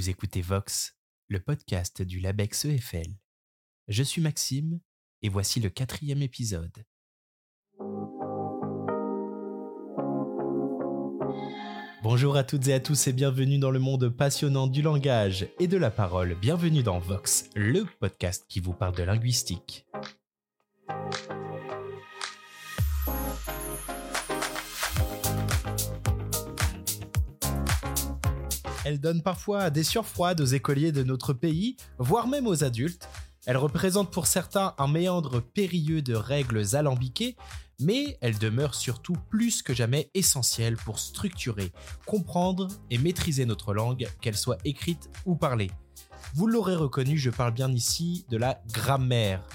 Vous 0.00 0.08
écoutez 0.08 0.40
Vox, 0.40 0.96
le 1.28 1.40
podcast 1.40 2.00
du 2.00 2.20
LabEx 2.20 2.64
EFL. 2.64 3.18
Je 3.86 4.02
suis 4.02 4.22
Maxime 4.22 4.80
et 5.20 5.28
voici 5.28 5.60
le 5.60 5.68
quatrième 5.68 6.22
épisode. 6.22 6.72
Bonjour 12.02 12.34
à 12.38 12.44
toutes 12.44 12.66
et 12.68 12.72
à 12.72 12.80
tous 12.80 13.08
et 13.08 13.12
bienvenue 13.12 13.58
dans 13.58 13.70
le 13.70 13.78
monde 13.78 14.08
passionnant 14.08 14.68
du 14.68 14.80
langage 14.80 15.48
et 15.58 15.68
de 15.68 15.76
la 15.76 15.90
parole. 15.90 16.34
Bienvenue 16.34 16.82
dans 16.82 16.98
Vox, 16.98 17.50
le 17.54 17.84
podcast 17.98 18.46
qui 18.48 18.60
vous 18.60 18.72
parle 18.72 18.96
de 18.96 19.02
linguistique. 19.02 19.84
Elle 28.90 28.98
donne 28.98 29.22
parfois 29.22 29.70
des 29.70 29.84
surfroides 29.84 30.40
aux 30.40 30.46
écoliers 30.46 30.90
de 30.90 31.04
notre 31.04 31.32
pays, 31.32 31.76
voire 31.98 32.26
même 32.26 32.48
aux 32.48 32.64
adultes. 32.64 33.08
Elle 33.46 33.56
représente 33.56 34.10
pour 34.10 34.26
certains 34.26 34.74
un 34.78 34.88
méandre 34.88 35.40
périlleux 35.40 36.02
de 36.02 36.16
règles 36.16 36.74
alambiquées, 36.74 37.36
mais 37.78 38.18
elle 38.20 38.36
demeure 38.36 38.74
surtout 38.74 39.14
plus 39.28 39.62
que 39.62 39.74
jamais 39.74 40.10
essentielle 40.14 40.76
pour 40.76 40.98
structurer, 40.98 41.70
comprendre 42.04 42.66
et 42.90 42.98
maîtriser 42.98 43.46
notre 43.46 43.74
langue, 43.74 44.08
qu'elle 44.20 44.36
soit 44.36 44.58
écrite 44.64 45.08
ou 45.24 45.36
parlée. 45.36 45.70
Vous 46.34 46.48
l'aurez 46.48 46.74
reconnu, 46.74 47.16
je 47.16 47.30
parle 47.30 47.54
bien 47.54 47.70
ici 47.70 48.26
de 48.28 48.38
la 48.38 48.60
grammaire. 48.72 49.46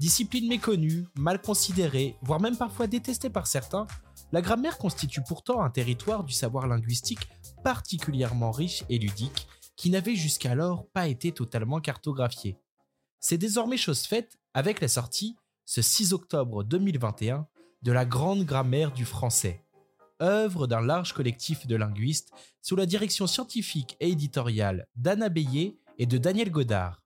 Discipline 0.00 0.48
méconnue, 0.48 1.06
mal 1.16 1.40
considérée, 1.40 2.18
voire 2.20 2.40
même 2.40 2.58
parfois 2.58 2.88
détestée 2.88 3.30
par 3.30 3.46
certains, 3.46 3.86
la 4.32 4.42
grammaire 4.42 4.76
constitue 4.76 5.22
pourtant 5.26 5.62
un 5.62 5.70
territoire 5.70 6.24
du 6.24 6.34
savoir 6.34 6.66
linguistique 6.66 7.28
particulièrement 7.62 8.50
riche 8.50 8.84
et 8.88 8.98
ludique 8.98 9.46
qui 9.76 9.90
n'avait 9.90 10.16
jusqu'alors 10.16 10.86
pas 10.88 11.08
été 11.08 11.32
totalement 11.32 11.80
cartographié. 11.80 12.56
C'est 13.20 13.38
désormais 13.38 13.76
chose 13.76 14.02
faite 14.02 14.38
avec 14.54 14.80
la 14.80 14.88
sortie, 14.88 15.36
ce 15.64 15.82
6 15.82 16.12
octobre 16.12 16.64
2021, 16.64 17.46
de 17.82 17.92
la 17.92 18.04
Grande 18.04 18.44
Grammaire 18.44 18.92
du 18.92 19.04
français, 19.04 19.64
œuvre 20.20 20.66
d'un 20.66 20.80
large 20.80 21.12
collectif 21.12 21.66
de 21.66 21.76
linguistes 21.76 22.32
sous 22.60 22.76
la 22.76 22.86
direction 22.86 23.26
scientifique 23.26 23.96
et 24.00 24.10
éditoriale 24.10 24.86
d'Anna 24.94 25.28
Beyer 25.28 25.78
et 25.98 26.06
de 26.06 26.18
Daniel 26.18 26.50
Godard. 26.50 27.02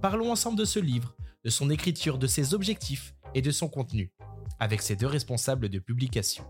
Parlons 0.00 0.32
ensemble 0.32 0.58
de 0.58 0.64
ce 0.64 0.78
livre, 0.78 1.14
de 1.44 1.50
son 1.50 1.70
écriture, 1.70 2.18
de 2.18 2.26
ses 2.26 2.54
objectifs 2.54 3.14
et 3.34 3.42
de 3.42 3.50
son 3.50 3.68
contenu, 3.68 4.12
avec 4.58 4.82
ses 4.82 4.96
deux 4.96 5.06
responsables 5.06 5.68
de 5.68 5.78
publication. 5.78 6.44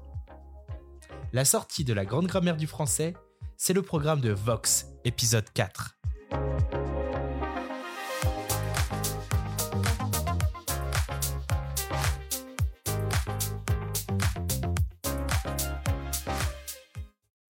La 1.34 1.46
sortie 1.46 1.82
de 1.82 1.94
la 1.94 2.04
Grande 2.04 2.26
Grammaire 2.26 2.58
du 2.58 2.66
français, 2.66 3.14
c'est 3.56 3.72
le 3.72 3.80
programme 3.80 4.20
de 4.20 4.32
Vox, 4.32 4.88
épisode 5.06 5.48
4. 5.54 5.96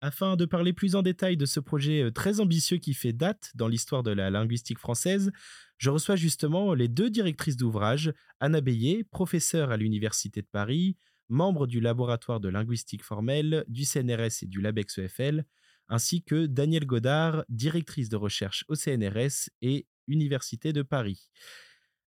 Afin 0.01 0.37
de 0.37 0.45
parler 0.45 0.73
plus 0.73 0.95
en 0.95 1.03
détail 1.03 1.37
de 1.37 1.45
ce 1.45 1.59
projet 1.59 2.03
euh, 2.03 2.13
très 2.13 2.39
ambitieux 2.39 2.77
qui 2.77 2.95
fait 2.95 3.13
date 3.13 3.51
dans 3.57 3.67
l'histoire 3.67 4.05
de 4.05 4.13
la 4.13 4.31
linguistique 4.31 4.79
française, 4.79 5.33
je 5.79 5.91
reçois 5.91 6.15
justement 6.15 6.75
les 6.75 6.87
deux 6.87 7.11
directrices 7.11 7.57
d'ouvrage, 7.57 8.13
Anna 8.39 8.61
Beyer, 8.61 9.03
professeure 9.03 9.73
à 9.73 9.77
l'Université 9.77 10.41
de 10.41 10.47
Paris, 10.47 10.97
membre 11.29 11.67
du 11.67 11.81
laboratoire 11.81 12.41
de 12.41 12.49
linguistique 12.49 13.05
formelle, 13.05 13.65
du 13.69 13.85
CNRS 13.85 14.43
et 14.43 14.47
du 14.47 14.61
LabEx 14.61 14.99
EFL, 14.99 15.45
ainsi 15.89 16.23
que 16.23 16.47
Danielle 16.47 16.87
Godard, 16.87 17.45
directrice 17.49 18.09
de 18.09 18.17
recherche 18.17 18.65
au 18.69 18.75
CNRS 18.75 19.51
et 19.61 19.87
Université 20.07 20.73
de 20.73 20.83
Paris. 20.83 21.31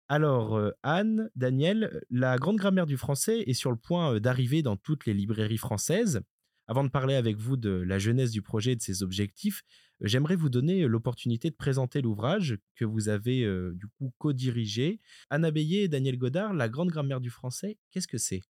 Alors, 0.09 0.55
euh, 0.55 0.71
Anne, 0.83 1.29
Daniel, 1.35 2.01
la 2.09 2.37
grande 2.37 2.57
grammaire 2.57 2.85
du 2.85 2.97
français 2.97 3.41
est 3.47 3.53
sur 3.53 3.71
le 3.71 3.77
point 3.77 4.15
euh, 4.15 4.19
d'arriver 4.19 4.61
dans 4.61 4.75
toutes 4.75 5.05
les 5.05 5.13
librairies 5.13 5.57
françaises. 5.57 6.21
Avant 6.67 6.83
de 6.83 6.89
parler 6.89 7.15
avec 7.15 7.37
vous 7.37 7.57
de 7.57 7.69
la 7.69 7.99
jeunesse 7.99 8.31
du 8.31 8.41
projet 8.41 8.73
et 8.73 8.75
de 8.75 8.81
ses 8.81 9.01
objectifs, 9.01 9.63
euh, 10.01 10.07
j'aimerais 10.07 10.35
vous 10.35 10.49
donner 10.49 10.87
l'opportunité 10.87 11.49
de 11.49 11.55
présenter 11.55 12.01
l'ouvrage 12.01 12.57
que 12.75 12.85
vous 12.85 13.09
avez 13.09 13.43
du 13.73 13.87
coup 13.97 14.13
co-dirigé. 14.17 14.99
Anne 15.29 15.49
Beyer 15.49 15.83
et 15.83 15.87
Daniel 15.87 16.17
Godard, 16.17 16.53
la 16.53 16.69
grande 16.69 16.89
grammaire 16.89 17.21
du 17.21 17.29
français, 17.29 17.77
qu'est-ce 17.91 18.07
que 18.07 18.17
c'est? 18.17 18.41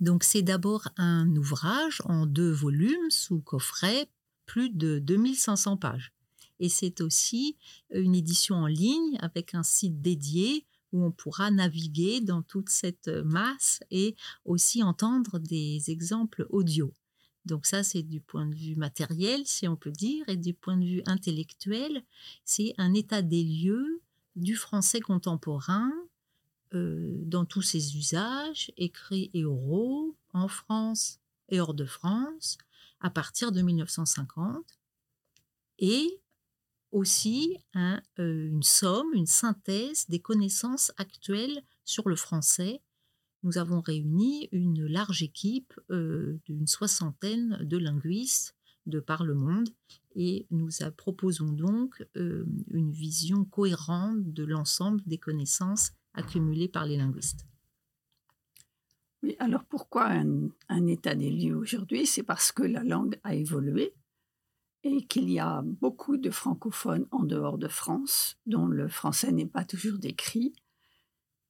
Donc 0.00 0.24
c'est 0.24 0.42
d'abord 0.42 0.88
un 0.96 1.28
ouvrage 1.36 2.02
en 2.04 2.26
deux 2.26 2.50
volumes 2.50 3.10
sous 3.10 3.40
coffret, 3.40 4.08
plus 4.46 4.70
de 4.70 4.98
2500 4.98 5.76
pages. 5.76 6.12
Et 6.60 6.68
c'est 6.68 7.00
aussi 7.00 7.56
une 7.90 8.14
édition 8.14 8.56
en 8.56 8.66
ligne 8.66 9.16
avec 9.20 9.54
un 9.54 9.62
site 9.62 10.00
dédié 10.00 10.66
où 10.92 11.04
on 11.04 11.10
pourra 11.10 11.50
naviguer 11.50 12.20
dans 12.20 12.42
toute 12.42 12.70
cette 12.70 13.08
masse 13.08 13.80
et 13.90 14.16
aussi 14.44 14.82
entendre 14.82 15.38
des 15.38 15.90
exemples 15.90 16.46
audio. 16.50 16.92
Donc 17.44 17.66
ça, 17.66 17.82
c'est 17.82 18.02
du 18.02 18.20
point 18.20 18.46
de 18.46 18.54
vue 18.54 18.76
matériel, 18.76 19.42
si 19.46 19.68
on 19.68 19.76
peut 19.76 19.90
dire, 19.90 20.28
et 20.28 20.36
du 20.36 20.54
point 20.54 20.76
de 20.76 20.84
vue 20.84 21.02
intellectuel, 21.06 22.02
c'est 22.44 22.74
un 22.78 22.94
état 22.94 23.22
des 23.22 23.42
lieux 23.42 24.02
du 24.36 24.54
français 24.54 25.00
contemporain 25.00 25.90
euh, 26.74 27.14
dans 27.24 27.44
tous 27.44 27.62
ses 27.62 27.96
usages, 27.96 28.70
écrits 28.76 29.30
et 29.32 29.44
oraux, 29.44 30.16
en 30.34 30.48
France 30.48 31.18
et 31.48 31.60
hors 31.60 31.72
de 31.72 31.86
France, 31.86 32.58
à 33.00 33.08
partir 33.08 33.52
de 33.52 33.62
1950, 33.62 34.78
et 35.78 36.20
aussi 36.92 37.56
euh, 37.76 38.00
une 38.18 38.62
somme, 38.62 39.08
une 39.14 39.26
synthèse 39.26 40.06
des 40.08 40.20
connaissances 40.20 40.92
actuelles 40.98 41.62
sur 41.84 42.08
le 42.08 42.16
français. 42.16 42.82
Nous 43.44 43.56
avons 43.56 43.80
réuni 43.80 44.48
une 44.52 44.86
large 44.86 45.22
équipe 45.22 45.72
euh, 45.90 46.38
d'une 46.44 46.66
soixantaine 46.66 47.58
de 47.62 47.78
linguistes 47.78 48.54
de 48.84 49.00
par 49.00 49.24
le 49.24 49.34
monde 49.34 49.68
et 50.16 50.46
nous 50.50 50.70
proposons 50.96 51.52
donc 51.52 52.02
une 52.14 52.90
vision 52.90 53.44
cohérente 53.44 54.32
de 54.32 54.44
l'ensemble 54.44 55.02
des 55.04 55.18
connaissances 55.18 55.92
accumulés 56.14 56.68
par 56.68 56.86
les 56.86 56.96
linguistes. 56.96 57.46
Oui, 59.22 59.34
alors 59.40 59.64
pourquoi 59.64 60.06
un, 60.06 60.86
état 60.86 61.14
des 61.14 61.30
lieux 61.30 61.56
aujourd'hui? 61.56 62.06
C'est 62.06 62.22
parce 62.22 62.52
que 62.52 62.62
la 62.62 62.84
langue 62.84 63.18
a 63.24 63.34
évolué 63.34 63.94
et 64.84 65.06
qu'il 65.06 65.28
y 65.28 65.40
a 65.40 65.62
beaucoup 65.64 66.16
de 66.16 66.30
francophones 66.30 67.06
en 67.10 67.24
dehors 67.24 67.58
de 67.58 67.66
France 67.66 68.38
dont 68.46 68.66
le 68.66 68.88
français 68.88 69.32
n'est 69.32 69.46
pas 69.46 69.64
toujours 69.64 69.98
décrit. 69.98 70.52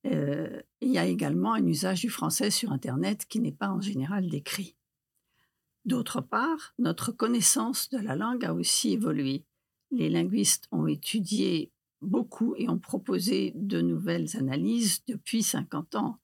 Euh, 0.07 0.63
il 0.81 0.91
y 0.91 0.99
a 0.99 1.05
également 1.05 1.53
un 1.53 1.67
usage 1.67 2.01
du 2.01 2.09
français 2.09 2.51
sur 2.51 2.73
Internet 2.73 3.27
qui 3.27 3.41
n'est 3.41 3.53
pas 3.53 3.69
en 3.69 3.83
général 3.83 4.31
décrit. 4.31 4.77
D'autre 5.85 6.21
part, 6.23 6.75
notre 6.79 7.13
connaissance 7.13 7.91
de 7.91 7.99
la 7.99 8.17
langue 8.17 8.45
a 8.45 8.55
aussi 8.55 8.93
évolué. 8.93 9.45
Les 9.91 10.09
linguistes 10.09 10.69
ont 10.71 10.87
étudié 10.87 11.73
beaucoup 12.01 12.55
et 12.57 12.69
ont 12.69 12.79
proposé 12.79 13.53
de 13.55 13.81
nouvelles 13.81 14.37
analyses 14.37 15.05
depuis 15.07 15.43
50 15.43 15.97
ans. 15.97 16.19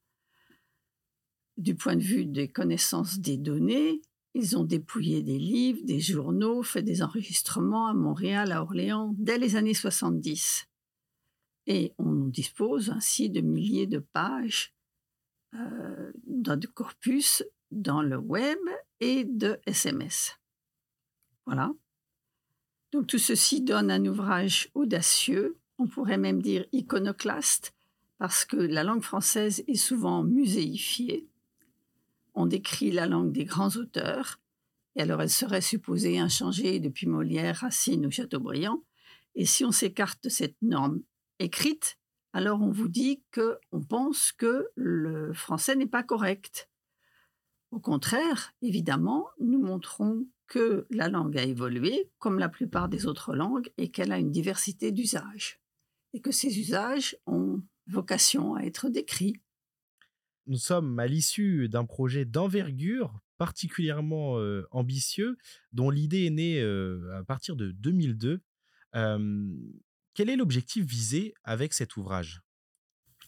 Du 1.56 1.74
point 1.74 1.96
de 1.96 2.02
vue 2.02 2.26
des 2.26 2.48
connaissances 2.48 3.18
des 3.20 3.36
données, 3.36 4.02
ils 4.34 4.56
ont 4.56 4.64
dépouillé 4.64 5.22
des 5.22 5.38
livres, 5.38 5.80
des 5.84 6.00
journaux, 6.00 6.62
fait 6.62 6.82
des 6.82 7.02
enregistrements 7.02 7.86
à 7.86 7.94
Montréal, 7.94 8.50
à 8.50 8.62
Orléans, 8.62 9.14
dès 9.16 9.38
les 9.38 9.54
années 9.54 9.74
70. 9.74 10.66
Et 11.66 11.94
on 11.98 12.26
dispose 12.26 12.90
ainsi 12.90 13.30
de 13.30 13.40
milliers 13.40 13.86
de 13.86 14.00
pages 14.00 14.74
euh, 15.54 16.12
de 16.26 16.66
corpus 16.66 17.44
dans 17.70 18.02
le 18.02 18.18
web 18.18 18.58
et 19.00 19.24
de 19.24 19.60
SMS. 19.66 20.38
Voilà. 21.46 21.72
Donc 22.92 23.06
tout 23.06 23.18
ceci 23.18 23.62
donne 23.62 23.90
un 23.90 24.04
ouvrage 24.04 24.70
audacieux 24.74 25.56
on 25.78 25.86
pourrait 25.86 26.18
même 26.18 26.40
dire 26.40 26.64
iconoclaste, 26.72 27.74
parce 28.18 28.44
que 28.44 28.56
la 28.56 28.84
langue 28.84 29.02
française 29.02 29.64
est 29.66 29.74
souvent 29.74 30.22
muséifiée. 30.22 31.28
On 32.34 32.46
décrit 32.46 32.90
la 32.90 33.06
langue 33.06 33.32
des 33.32 33.44
grands 33.44 33.76
auteurs, 33.76 34.40
et 34.96 35.02
alors 35.02 35.22
elle 35.22 35.30
serait 35.30 35.60
supposée 35.60 36.18
inchangée 36.18 36.80
depuis 36.80 37.06
Molière, 37.06 37.56
Racine 37.56 38.06
ou 38.06 38.10
Chateaubriand. 38.10 38.82
Et 39.34 39.46
si 39.46 39.64
on 39.64 39.72
s'écarte 39.72 40.22
de 40.24 40.28
cette 40.28 40.56
norme 40.62 41.00
écrite, 41.38 41.98
alors 42.32 42.62
on 42.62 42.70
vous 42.70 42.88
dit 42.88 43.22
que 43.30 43.58
on 43.72 43.82
pense 43.82 44.32
que 44.32 44.68
le 44.76 45.32
français 45.32 45.74
n'est 45.74 45.86
pas 45.86 46.02
correct. 46.02 46.68
Au 47.72 47.80
contraire, 47.80 48.52
évidemment, 48.62 49.26
nous 49.40 49.60
montrons 49.60 50.26
que 50.46 50.86
la 50.90 51.08
langue 51.08 51.36
a 51.36 51.42
évolué, 51.42 52.10
comme 52.18 52.38
la 52.38 52.48
plupart 52.48 52.88
des 52.88 53.06
autres 53.06 53.34
langues, 53.34 53.72
et 53.78 53.90
qu'elle 53.90 54.12
a 54.12 54.18
une 54.18 54.30
diversité 54.30 54.92
d'usages 54.92 55.60
et 56.14 56.20
que 56.20 56.32
ces 56.32 56.58
usages 56.58 57.16
ont 57.26 57.62
vocation 57.86 58.54
à 58.54 58.62
être 58.62 58.88
décrits. 58.88 59.36
Nous 60.46 60.56
sommes 60.56 60.98
à 60.98 61.06
l'issue 61.06 61.68
d'un 61.68 61.84
projet 61.84 62.24
d'envergure 62.24 63.20
particulièrement 63.36 64.38
euh, 64.38 64.66
ambitieux, 64.70 65.36
dont 65.72 65.90
l'idée 65.90 66.26
est 66.26 66.30
née 66.30 66.60
euh, 66.60 67.18
à 67.18 67.24
partir 67.24 67.56
de 67.56 67.72
2002. 67.72 68.40
quel 70.14 70.30
est 70.30 70.36
l'objectif 70.36 70.84
visé 70.84 71.34
avec 71.42 71.74
cet 71.74 71.96
ouvrage? 71.96 72.40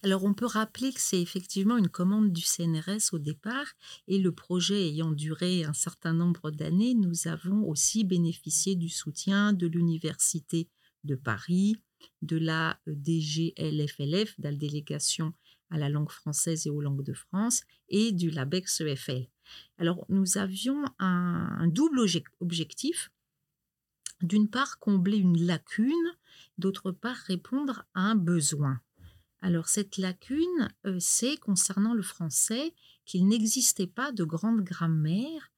Alors 0.02 0.24
on 0.24 0.34
peut 0.34 0.46
rappeler 0.46 0.92
que 0.92 1.00
c'est 1.00 1.20
effectivement 1.20 1.78
une 1.78 1.88
commande 1.88 2.32
du 2.32 2.42
CNRS 2.42 3.12
au 3.12 3.18
départ 3.18 3.66
et 4.06 4.18
le 4.18 4.30
projet 4.30 4.88
ayant 4.88 5.10
duré 5.10 5.64
un 5.64 5.72
certain 5.72 6.12
nombre 6.12 6.50
d'années, 6.50 6.94
nous 6.94 7.26
avons 7.26 7.66
aussi 7.66 8.04
bénéficié 8.04 8.76
du 8.76 8.88
soutien 8.88 9.52
de 9.52 9.66
l'Université 9.66 10.68
de 11.04 11.14
Paris, 11.14 11.76
de 12.22 12.36
la 12.36 12.78
DGLFLF, 12.86 14.38
de 14.38 14.44
la 14.44 14.52
délégation 14.52 15.32
à 15.70 15.78
la 15.78 15.88
langue 15.88 16.10
française 16.10 16.66
et 16.66 16.70
aux 16.70 16.80
langues 16.80 17.04
de 17.04 17.12
France, 17.12 17.62
et 17.88 18.12
du 18.12 18.30
LABEX 18.30 18.80
EFL. 18.80 19.26
Alors 19.78 20.04
nous 20.08 20.38
avions 20.38 20.84
un 20.98 21.66
double 21.68 22.00
objectif. 22.40 23.10
D'une 24.22 24.48
part, 24.48 24.78
combler 24.78 25.18
une 25.18 25.44
lacune, 25.44 25.92
d'autre 26.56 26.90
part, 26.90 27.16
répondre 27.16 27.84
à 27.94 28.00
un 28.00 28.14
besoin. 28.14 28.80
Alors 29.40 29.68
cette 29.68 29.98
lacune, 29.98 30.68
euh, 30.86 30.96
c'est 30.98 31.36
concernant 31.36 31.94
le 31.94 32.02
français 32.02 32.74
qu'il 33.04 33.28
n'existait 33.28 33.86
pas 33.86 34.10
de 34.12 34.24
grande 34.24 34.62
grammaire 34.62 35.52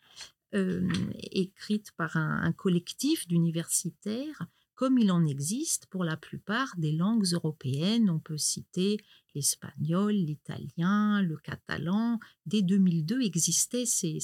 euh, 0.55 0.88
écrite 1.32 1.93
par 1.93 2.17
un, 2.17 2.52
collectif 2.52 3.29
d'universitaires 3.29 4.46
comme 4.78 4.96
il 4.96 5.10
en 5.10 5.26
existe 5.26 5.86
pour 5.86 6.04
la 6.04 6.16
plupart 6.16 6.72
des 6.76 6.92
langues 6.92 7.26
européennes. 7.32 8.08
On 8.08 8.20
peut 8.20 8.38
citer 8.38 8.98
l'espagnol, 9.34 10.14
l'italien, 10.14 11.20
le 11.20 11.36
catalan. 11.36 12.20
Dès 12.46 12.62
2002 12.62 13.22
existaient 13.22 13.86
ces, 13.86 14.20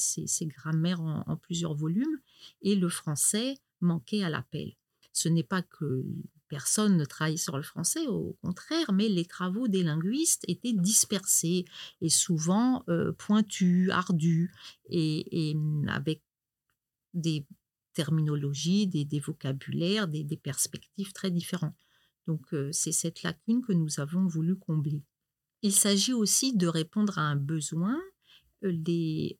grammaires 0.46 1.00
en, 1.00 1.36
plusieurs 1.38 1.74
volumes 1.74 2.20
et 2.62 2.76
le 2.76 2.88
français 2.88 3.56
manquait 3.80 4.22
à 4.22 4.30
l'appel. 4.30 4.76
Ce 5.12 5.28
n'est 5.28 5.42
pas 5.42 5.62
que 5.62 6.04
personne 6.46 6.96
ne 6.96 7.04
travaillait 7.04 7.36
sur 7.36 7.56
le 7.56 7.64
français, 7.64 8.06
au 8.06 8.36
contraire, 8.40 8.92
mais 8.92 9.08
les 9.08 9.24
travaux 9.24 9.66
des 9.66 9.82
linguistes 9.82 10.44
étaient 10.46 10.72
dispersés 10.72 11.64
et 12.00 12.10
souvent 12.10 12.84
euh, 12.88 13.10
pointus, 13.10 13.90
ardus, 13.90 14.54
et, 14.88 15.52
mm, 15.56 15.88
avec 15.88 16.22
des 17.12 17.44
terminologies, 17.94 18.86
des, 18.86 19.20
vocabulaires, 19.20 20.08
des, 20.08 20.40
perspectives 20.42 21.12
très 21.12 21.30
différents. 21.30 21.74
Donc 22.26 22.52
euh, 22.52 22.70
c'est 22.72 22.92
cette 22.92 23.22
lacune 23.22 23.62
que 23.62 23.72
nous 23.72 24.00
avons 24.00 24.26
voulu 24.26 24.56
combler. 24.56 25.02
Il 25.62 25.72
s'agit 25.72 26.12
aussi 26.12 26.56
de 26.56 26.66
répondre 26.66 27.18
à 27.18 27.22
un 27.22 27.36
besoin 27.36 27.98
les, 28.64 29.38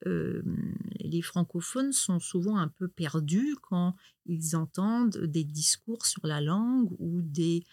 les 1.00 1.22
francophones 1.22 1.92
sont 1.92 2.20
souvent 2.20 2.56
un 2.56 2.68
peu 2.68 2.88
perdus 2.88 3.56
quand 3.62 3.94
ils 4.26 4.56
entendent 4.56 5.16
des 5.16 5.44
discours 5.44 6.04
sur 6.06 6.26
la 6.26 6.40
langue 6.40 6.90
ou 6.98 7.22
des 7.22 7.64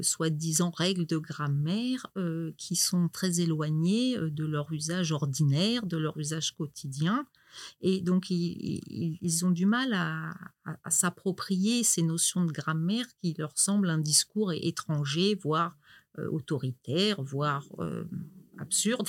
soi-disant 0.00 0.70
règles 0.70 1.06
de 1.06 1.18
grammaire 1.18 2.06
qui 2.56 2.76
sont 2.76 3.08
très 3.08 3.40
éloignées 3.40 4.16
de 4.16 4.44
leur 4.44 4.72
usage 4.72 5.10
ordinaire, 5.10 5.86
de 5.86 5.96
leur 5.96 6.16
usage 6.18 6.52
quotidien. 6.52 7.26
Et 7.80 8.00
donc, 8.00 8.30
ils, 8.30 9.44
ont 9.44 9.50
du 9.50 9.66
mal 9.66 9.92
à, 9.94 10.34
s'approprier 10.88 11.84
ces 11.84 12.02
notions 12.02 12.44
de 12.44 12.52
grammaire 12.52 13.06
qui 13.20 13.34
leur 13.38 13.56
semblent 13.56 13.90
un 13.90 13.98
discours 13.98 14.52
étranger, 14.52 15.34
voire 15.34 15.76
autoritaire, 16.18 17.22
voire 17.22 17.64
absurde. 18.58 19.08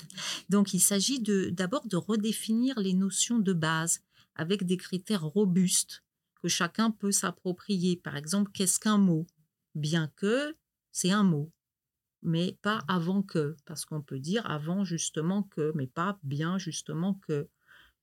Donc 0.50 0.74
il 0.74 0.80
s'agit 0.80 1.22
d'abord 1.52 1.88
de, 1.88 1.98
redéfinir 1.98 2.80
les 2.80 2.94
notions 2.94 3.40
de 3.40 3.54
base 3.54 4.02
avec 4.36 4.66
des 4.66 4.78
critères 4.78 5.24
robustes 5.24 6.04
que 6.42 6.48
chacun 6.48 6.92
peut 6.92 7.12
s'approprier. 7.12 7.98
Par 7.98 8.16
exemple, 8.16 8.52
qu'est-ce 8.54 8.80
qu'un 8.80 8.98
mot? 8.98 9.26
Bien 9.76 10.12
que 10.16 10.56
c'est 10.92 11.12
un 11.12 11.24
mot, 11.24 11.52
mais 12.22 12.58
pas 12.62 12.84
avant 12.88 13.22
que, 13.22 13.56
parce 13.66 13.86
qu'on 13.86 14.02
peut 14.02 14.20
dire 14.20 14.50
avant 14.50 14.84
justement 14.84 15.44
que, 15.44 15.72
mais 15.76 15.88
pas 15.88 16.20
bien 16.24 16.58
justement 16.58 17.16
que. 17.28 17.48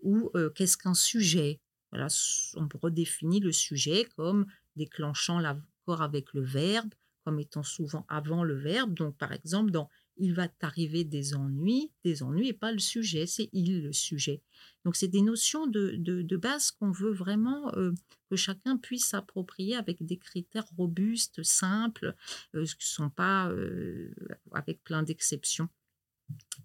Ou 0.05 0.31
qu'est-ce 0.55 0.77
qu'un 0.77 0.95
sujet? 0.95 1.61
On 1.93 2.69
redéfinit 2.81 3.41
le 3.41 3.53
sujet 3.53 4.07
comme 4.17 4.47
déclenchant 4.77 5.39
l'accord 5.39 6.03
avec 6.03 6.33
le 6.35 6.43
verbe, 6.43 6.93
comme 7.25 7.41
étant 7.41 7.63
souvent 7.63 8.05
avant 8.09 8.45
le 8.45 8.55
verbe. 8.55 8.95
Donc 8.95 9.17
par 9.17 9.33
exemple, 9.33 9.71
dans 9.71 9.89
il 10.17 10.35
va 10.35 10.47
t'arriver 10.47 11.05
des 11.05 11.35
ennuis, 11.35 11.91
des 12.05 12.23
ennuis 12.23 12.49
et 12.49 12.53
pas 12.53 12.73
le 12.73 12.79
sujet, 12.79 13.27
c'est 13.27 13.49
il 13.53 13.83
le 13.83 13.93
sujet. 13.93 14.43
Donc 14.85 14.95
c'est 14.97 15.09
des 15.09 15.23
notions 15.23 15.67
de, 15.67 16.37
base 16.37 16.71
qu'on 16.71 16.91
veut 16.91 17.13
vraiment 17.13 17.73
que 18.31 18.37
chacun 18.37 18.77
puisse 18.77 19.09
s'approprier 19.09 19.77
avec 19.77 20.05
des 20.05 20.17
critères 20.17 20.67
robustes, 20.77 21.43
simples, 21.43 22.15
euh, 22.55 22.65
qui 22.65 22.77
ne 22.87 23.07
sont 23.07 23.11
pas 23.11 23.51
avec 24.53 24.83
plein 24.85 25.03
d'exceptions. 25.03 25.69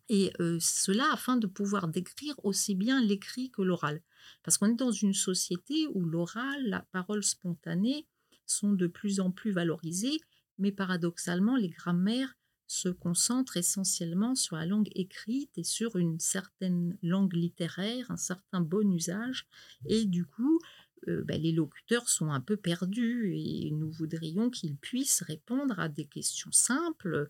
Et 0.09 0.31
cela 0.59 1.11
afin 1.13 1.37
de 1.37 1.45
pouvoir 1.45 1.87
décrire 1.87 2.33
aussi 2.43 2.73
bien 2.73 2.99
l'écrit 3.01 3.51
que 3.51 3.61
l'oral. 3.61 4.01
Parce 4.43 4.57
qu'on 4.57 4.71
est 4.71 4.75
dans 4.75 4.91
une 4.91 5.13
société 5.13 5.87
où 5.93 6.03
l'oral, 6.03 6.63
la 6.65 6.81
parole 6.91 7.23
spontanée 7.23 8.07
sont 8.47 8.73
de 8.73 8.87
plus 8.87 9.19
en 9.19 9.31
plus 9.31 9.51
valorisées, 9.51 10.19
mais 10.57 10.71
paradoxalement, 10.71 11.55
les 11.55 11.69
grammaires 11.69 12.35
se 12.67 12.89
concentre 12.89 13.57
essentiellement 13.57 14.35
sur 14.35 14.55
la 14.55 14.65
langue 14.65 14.89
écrite 14.93 15.57
et 15.57 15.63
sur 15.63 15.95
une 15.95 16.19
certaine 16.19 16.97
langue 17.01 17.33
littéraire, 17.33 18.09
un 18.11 18.17
certain 18.17 18.61
bon 18.61 18.91
usage. 18.93 19.47
Et 19.85 20.05
du 20.05 20.25
coup, 20.25 20.59
euh, 21.07 21.23
ben, 21.23 21.41
les 21.41 21.51
locuteurs 21.51 22.09
sont 22.09 22.29
un 22.31 22.41
peu 22.41 22.57
perdus 22.57 23.33
et 23.35 23.71
nous 23.71 23.89
voudrions 23.89 24.51
qu'ils 24.51 24.77
puissent 24.77 25.23
répondre 25.23 25.79
à 25.79 25.89
des 25.89 26.05
questions 26.05 26.51
simples. 26.51 27.29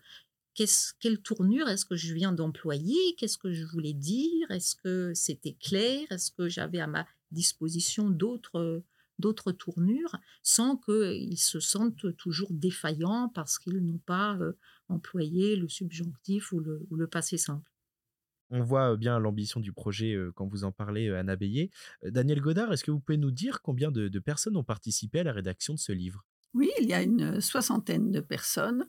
Quelle 0.54 1.18
tournure 1.22 1.68
est-ce 1.68 1.84
que 1.84 1.96
je 1.96 2.14
viens 2.14 2.32
d'employer? 2.32 3.14
Qu'est-ce 3.16 3.38
que 3.38 3.52
je 3.52 3.64
voulais 3.64 3.92
dire? 3.92 4.50
Est-ce 4.50 4.76
que 4.76 5.12
c'était 5.14 5.54
clair? 5.54 6.06
Est-ce 6.10 6.30
que 6.30 6.48
j'avais 6.48 6.80
à 6.80 6.86
ma 6.86 7.06
disposition 7.30 8.10
d'autres 8.10 8.82
d'autres 9.18 9.52
tournures 9.52 10.16
sans 10.42 10.78
qu'ils 10.78 11.38
se 11.38 11.60
sentent 11.60 12.16
toujours 12.16 12.48
défaillants 12.52 13.28
parce 13.28 13.58
qu'ils 13.58 13.84
n'ont 13.84 13.98
pas 13.98 14.36
euh, 14.36 14.56
employer 14.88 15.56
le 15.56 15.68
subjonctif 15.68 16.52
ou 16.52 16.60
le, 16.60 17.06
passé 17.06 17.36
simple? 17.36 17.70
On 18.50 18.62
voit 18.62 18.96
bien 18.96 19.18
l'ambition 19.18 19.60
du 19.60 19.72
projet 19.72 20.16
quand 20.34 20.46
vous 20.46 20.64
en 20.64 20.72
parlez, 20.72 21.10
Anna 21.10 21.36
Beillet. 21.36 21.70
Daniel 22.02 22.40
Godard, 22.40 22.72
est-ce 22.72 22.82
que 22.82 22.90
vous 22.90 22.98
pouvez 22.98 23.18
nous 23.18 23.30
dire 23.30 23.62
combien 23.62 23.92
de, 23.92 24.18
personnes 24.18 24.56
ont 24.56 24.64
participé 24.64 25.20
à 25.20 25.24
la 25.24 25.32
rédaction 25.32 25.74
de 25.74 25.78
ce 25.78 25.92
livre? 25.92 26.24
Oui, 26.52 26.70
il 26.80 26.88
y 26.88 26.94
a 26.94 27.02
une 27.02 27.40
soixantaine 27.40 28.10
de 28.10 28.20
personnes, 28.20 28.88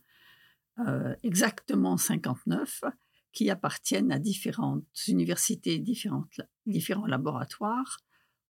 exactement 1.24 1.98
59, 1.98 2.84
qui 3.32 3.50
appartiennent 3.50 4.12
à 4.12 4.20
différentes 4.20 4.86
universités, 5.08 5.80
différentes, 5.80 6.42
différents 6.66 7.06
laboratoires, 7.06 8.00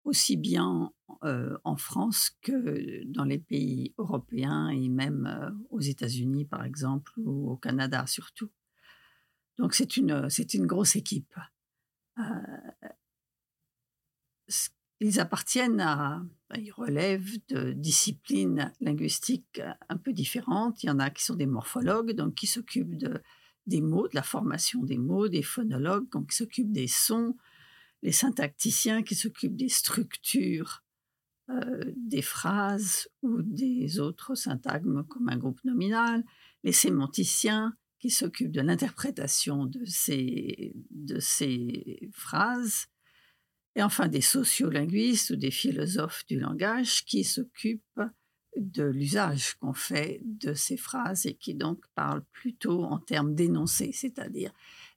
aussi 0.04 0.36
bien 0.36 0.90
en 1.20 1.76
France 1.76 2.30
que 2.40 3.04
dans 3.04 3.24
les 3.24 3.38
pays 3.38 3.94
européens 3.98 4.68
et 4.70 4.88
même 4.88 5.54
aux 5.68 5.80
États-Unis, 5.80 6.46
par 6.46 6.64
exemple, 6.64 7.12
ou 7.18 7.50
au 7.50 7.56
Canada 7.56 8.06
surtout. 8.06 8.50
Donc 9.58 9.74
c'est 9.74 9.98
une, 9.98 10.30
c'est 10.30 10.54
une 10.54 10.66
grosse 10.66 10.96
équipe. 10.96 11.34
Ils 15.00 15.18
appartiennent 15.18 15.80
à, 15.80 16.22
ils 16.56 16.72
relèvent 16.72 17.38
de 17.48 17.72
disciplines 17.72 18.72
linguistiques 18.80 19.60
un 19.88 19.96
peu 19.96 20.12
différentes. 20.12 20.82
Il 20.82 20.86
y 20.86 20.90
en 20.90 20.98
a 20.98 21.10
qui 21.10 21.24
sont 21.24 21.36
des 21.36 21.46
morphologues, 21.46 22.12
donc 22.12 22.34
qui 22.34 22.46
s'occupent 22.46 22.96
de, 22.96 23.22
des 23.66 23.80
mots, 23.80 24.08
de 24.08 24.14
la 24.14 24.22
formation 24.22 24.82
des 24.82 24.98
mots, 24.98 25.28
des 25.28 25.42
phonologues, 25.42 26.10
donc 26.10 26.30
qui 26.30 26.36
s'occupent 26.36 26.72
des 26.72 26.88
sons, 26.88 27.36
les 28.02 28.12
syntacticiens 28.12 29.02
qui 29.02 29.14
s'occupent 29.14 29.56
des 29.56 29.68
structures 29.68 30.82
euh, 31.50 31.92
des 31.96 32.22
phrases 32.22 33.08
ou 33.22 33.42
des 33.42 33.98
autres 33.98 34.34
syntagmes 34.34 35.04
comme 35.04 35.28
un 35.28 35.36
groupe 35.36 35.64
nominal, 35.64 36.24
les 36.62 36.72
sémanticiens 36.72 37.74
qui 37.98 38.10
s'occupent 38.10 38.52
de 38.52 38.60
l'interprétation 38.60 39.66
de 39.66 39.84
ces, 39.84 40.74
de 40.90 41.18
ces 41.18 42.08
phrases, 42.12 42.86
et 43.80 43.82
enfin 43.82 44.08
des 44.08 44.20
sociolinguistes 44.20 45.30
ou 45.30 45.36
des 45.36 45.50
philosophes 45.50 46.26
du 46.26 46.38
langage 46.38 47.06
qui 47.06 47.24
s'occupent 47.24 48.02
de 48.58 48.84
l'usage 48.84 49.54
qu'on 49.54 49.72
fait 49.72 50.20
de 50.22 50.52
ces 50.52 50.76
phrases 50.76 51.24
et 51.24 51.32
qui 51.32 51.54
donc 51.54 51.82
parlent 51.94 52.24
plutôt 52.30 52.84
en 52.84 52.98
termes 52.98 53.34
d'énoncés, 53.34 53.92
c'est-à-dire 53.94 54.52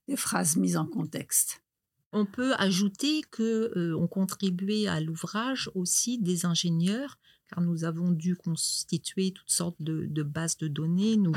des 0.10 0.18
phrases 0.18 0.58
mises 0.58 0.76
en 0.76 0.86
contexte. 0.86 1.64
On 2.12 2.26
peut 2.26 2.54
ajouter 2.58 3.22
que 3.32 3.72
euh, 3.78 3.96
ont 3.96 4.08
contribué 4.08 4.90
à 4.90 5.00
l'ouvrage 5.00 5.72
aussi 5.76 6.20
des 6.20 6.46
ingénieurs, 6.46 7.20
nous 7.62 7.84
avons 7.84 8.12
dû 8.12 8.36
constituer 8.36 9.32
toutes 9.32 9.52
sortes 9.52 9.82
de, 9.82 10.24
bases 10.24 10.58
de 10.58 10.68
données. 10.68 11.18
Nous, 11.18 11.34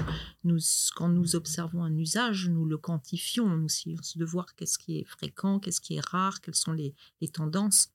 quand 0.95 1.09
nous 1.09 1.37
observons 1.37 1.83
un 1.83 1.97
usage, 1.97 2.49
nous 2.49 2.65
le 2.65 2.79
quantifions. 2.79 3.49
Nous 3.57 3.67
essayons 3.67 3.97
de 4.17 4.25
voir 4.25 4.55
qu'est-ce 4.55 4.79
qui 4.79 4.99
est 4.99 5.05
fréquent, 5.05 5.59
qu'est-ce 5.59 5.81
qui 5.81 5.97
est 5.97 6.07
rare, 6.07 6.41
quelles 6.41 6.55
sont 6.55 6.73
les, 6.73 6.95
tendances. 7.33 7.89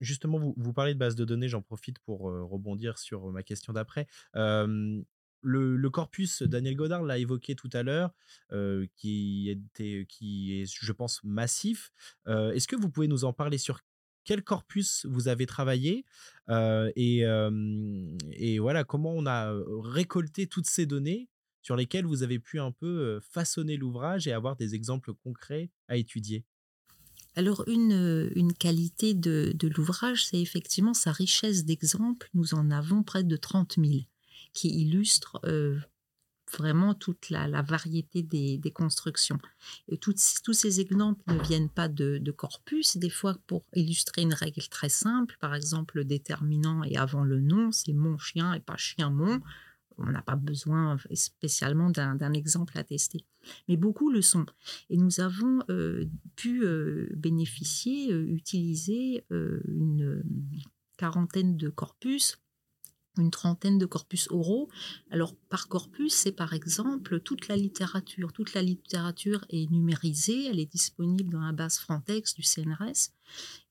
justement, 0.00 0.54
vous, 0.56 0.72
parlez 0.72 0.94
de 0.94 0.98
base 0.98 1.14
de 1.14 1.24
données, 1.24 1.48
j'en 1.48 1.62
profite 1.62 1.98
pour 2.00 2.20
rebondir 2.20 2.98
sur 2.98 3.30
ma 3.30 3.42
question 3.42 3.72
d'après. 3.72 4.06
Le, 4.34 5.88
corpus, 5.88 6.42
Daniel 6.42 6.76
Godard 6.76 7.02
l'a 7.02 7.18
évoqué 7.18 7.54
tout 7.54 7.70
à 7.72 7.82
l'heure, 7.82 8.14
qui, 8.96 9.48
était, 9.48 10.06
qui 10.08 10.60
est, 10.60 10.66
je 10.66 10.92
pense, 10.92 11.22
massif. 11.24 11.92
Est-ce 12.26 12.66
que 12.66 12.76
vous 12.76 12.90
pouvez 12.90 13.08
nous 13.08 13.24
en 13.24 13.32
parler 13.32 13.58
sur 13.58 13.80
quel 14.24 14.42
corpus 14.42 15.06
vous 15.08 15.28
avez 15.28 15.46
travaillé 15.46 16.04
et, 16.96 17.22
et, 18.32 18.58
voilà 18.58 18.84
comment 18.84 19.12
on 19.14 19.26
a 19.26 19.52
récolté 19.82 20.46
toutes 20.46 20.66
ces 20.66 20.86
données 20.86 21.28
sur 21.62 21.76
lesquelles 21.76 22.06
vous 22.06 22.22
avez 22.22 22.38
pu 22.38 22.58
un 22.58 22.72
peu 22.72 23.20
façonner 23.20 23.76
l'ouvrage 23.76 24.26
et 24.26 24.32
avoir 24.32 24.56
des 24.56 24.74
exemples 24.74 25.14
concrets 25.14 25.70
à 25.88 25.96
étudier? 25.96 26.44
Alors 27.36 27.62
une, 27.68 28.30
une 28.34 28.52
qualité 28.52 29.14
de, 29.14 29.52
de 29.54 29.68
l'ouvrage, 29.68 30.26
c'est 30.26 30.40
effectivement 30.40 30.94
sa 30.94 31.12
richesse 31.12 31.64
d'exemples. 31.64 32.28
Nous 32.34 32.54
en 32.54 32.70
avons 32.70 33.04
près 33.04 33.22
de 33.22 33.36
30 33.36 33.76
000 33.78 34.00
qui 34.52 34.68
illustrent 34.68 35.40
vraiment 36.56 36.94
toute 36.94 37.30
la, 37.30 37.62
variété 37.62 38.22
des, 38.22 38.72
constructions. 38.72 39.38
Et 39.88 39.98
tous 39.98 40.52
ces 40.52 40.80
exemples 40.80 41.20
ne 41.26 41.42
viennent 41.42 41.68
pas 41.68 41.88
de, 41.88 42.30
corpus, 42.30 42.96
des 42.96 43.10
fois 43.10 43.36
pour 43.46 43.64
illustrer 43.74 44.22
une 44.22 44.34
règle 44.34 44.62
très 44.68 44.88
simple, 44.88 45.36
par 45.40 45.54
exemple 45.54 45.98
le 45.98 46.04
déterminant 46.04 46.82
et 46.84 46.96
avant 46.96 47.24
le 47.24 47.40
nom, 47.40 47.72
c'est 47.72 47.92
mon 47.92 48.18
chien 48.18 48.54
et 48.54 48.60
pas 48.60 48.76
chien 48.76 49.10
mon. 49.10 49.40
On 49.98 50.10
n'a 50.10 50.22
pas 50.22 50.36
besoin 50.36 50.96
spécialement 51.12 51.90
d'un 51.90 52.32
exemple 52.32 52.78
à 52.78 52.84
tester. 52.84 53.26
Mais 53.68 53.76
beaucoup 53.76 54.10
le 54.10 54.22
sont. 54.22 54.46
Et 54.88 54.96
nous 54.96 55.20
avons 55.20 55.60
euh, 55.68 56.06
pu 56.36 56.64
euh, 56.64 57.08
bénéficier, 57.16 58.12
euh, 58.12 58.26
utiliser 58.26 59.24
une 59.30 60.22
quarantaine 60.96 61.56
de 61.56 61.68
corpus 61.68 62.38
une 63.20 63.30
trentaine 63.30 63.78
de 63.78 63.86
corpus 63.86 64.28
oraux. 64.30 64.68
Alors 65.10 65.34
par 65.48 65.68
corpus, 65.68 66.14
c'est 66.14 66.32
par 66.32 66.52
exemple 66.52 67.20
toute 67.20 67.48
la 67.48 67.56
littérature. 67.56 68.32
Toute 68.32 68.54
la 68.54 68.62
littérature 68.62 69.44
est 69.50 69.70
numérisée, 69.70 70.46
elle 70.46 70.58
est 70.58 70.70
disponible 70.70 71.32
dans 71.32 71.40
la 71.40 71.52
base 71.52 71.78
Frontex 71.78 72.34
du 72.34 72.42
CNRS. 72.42 73.10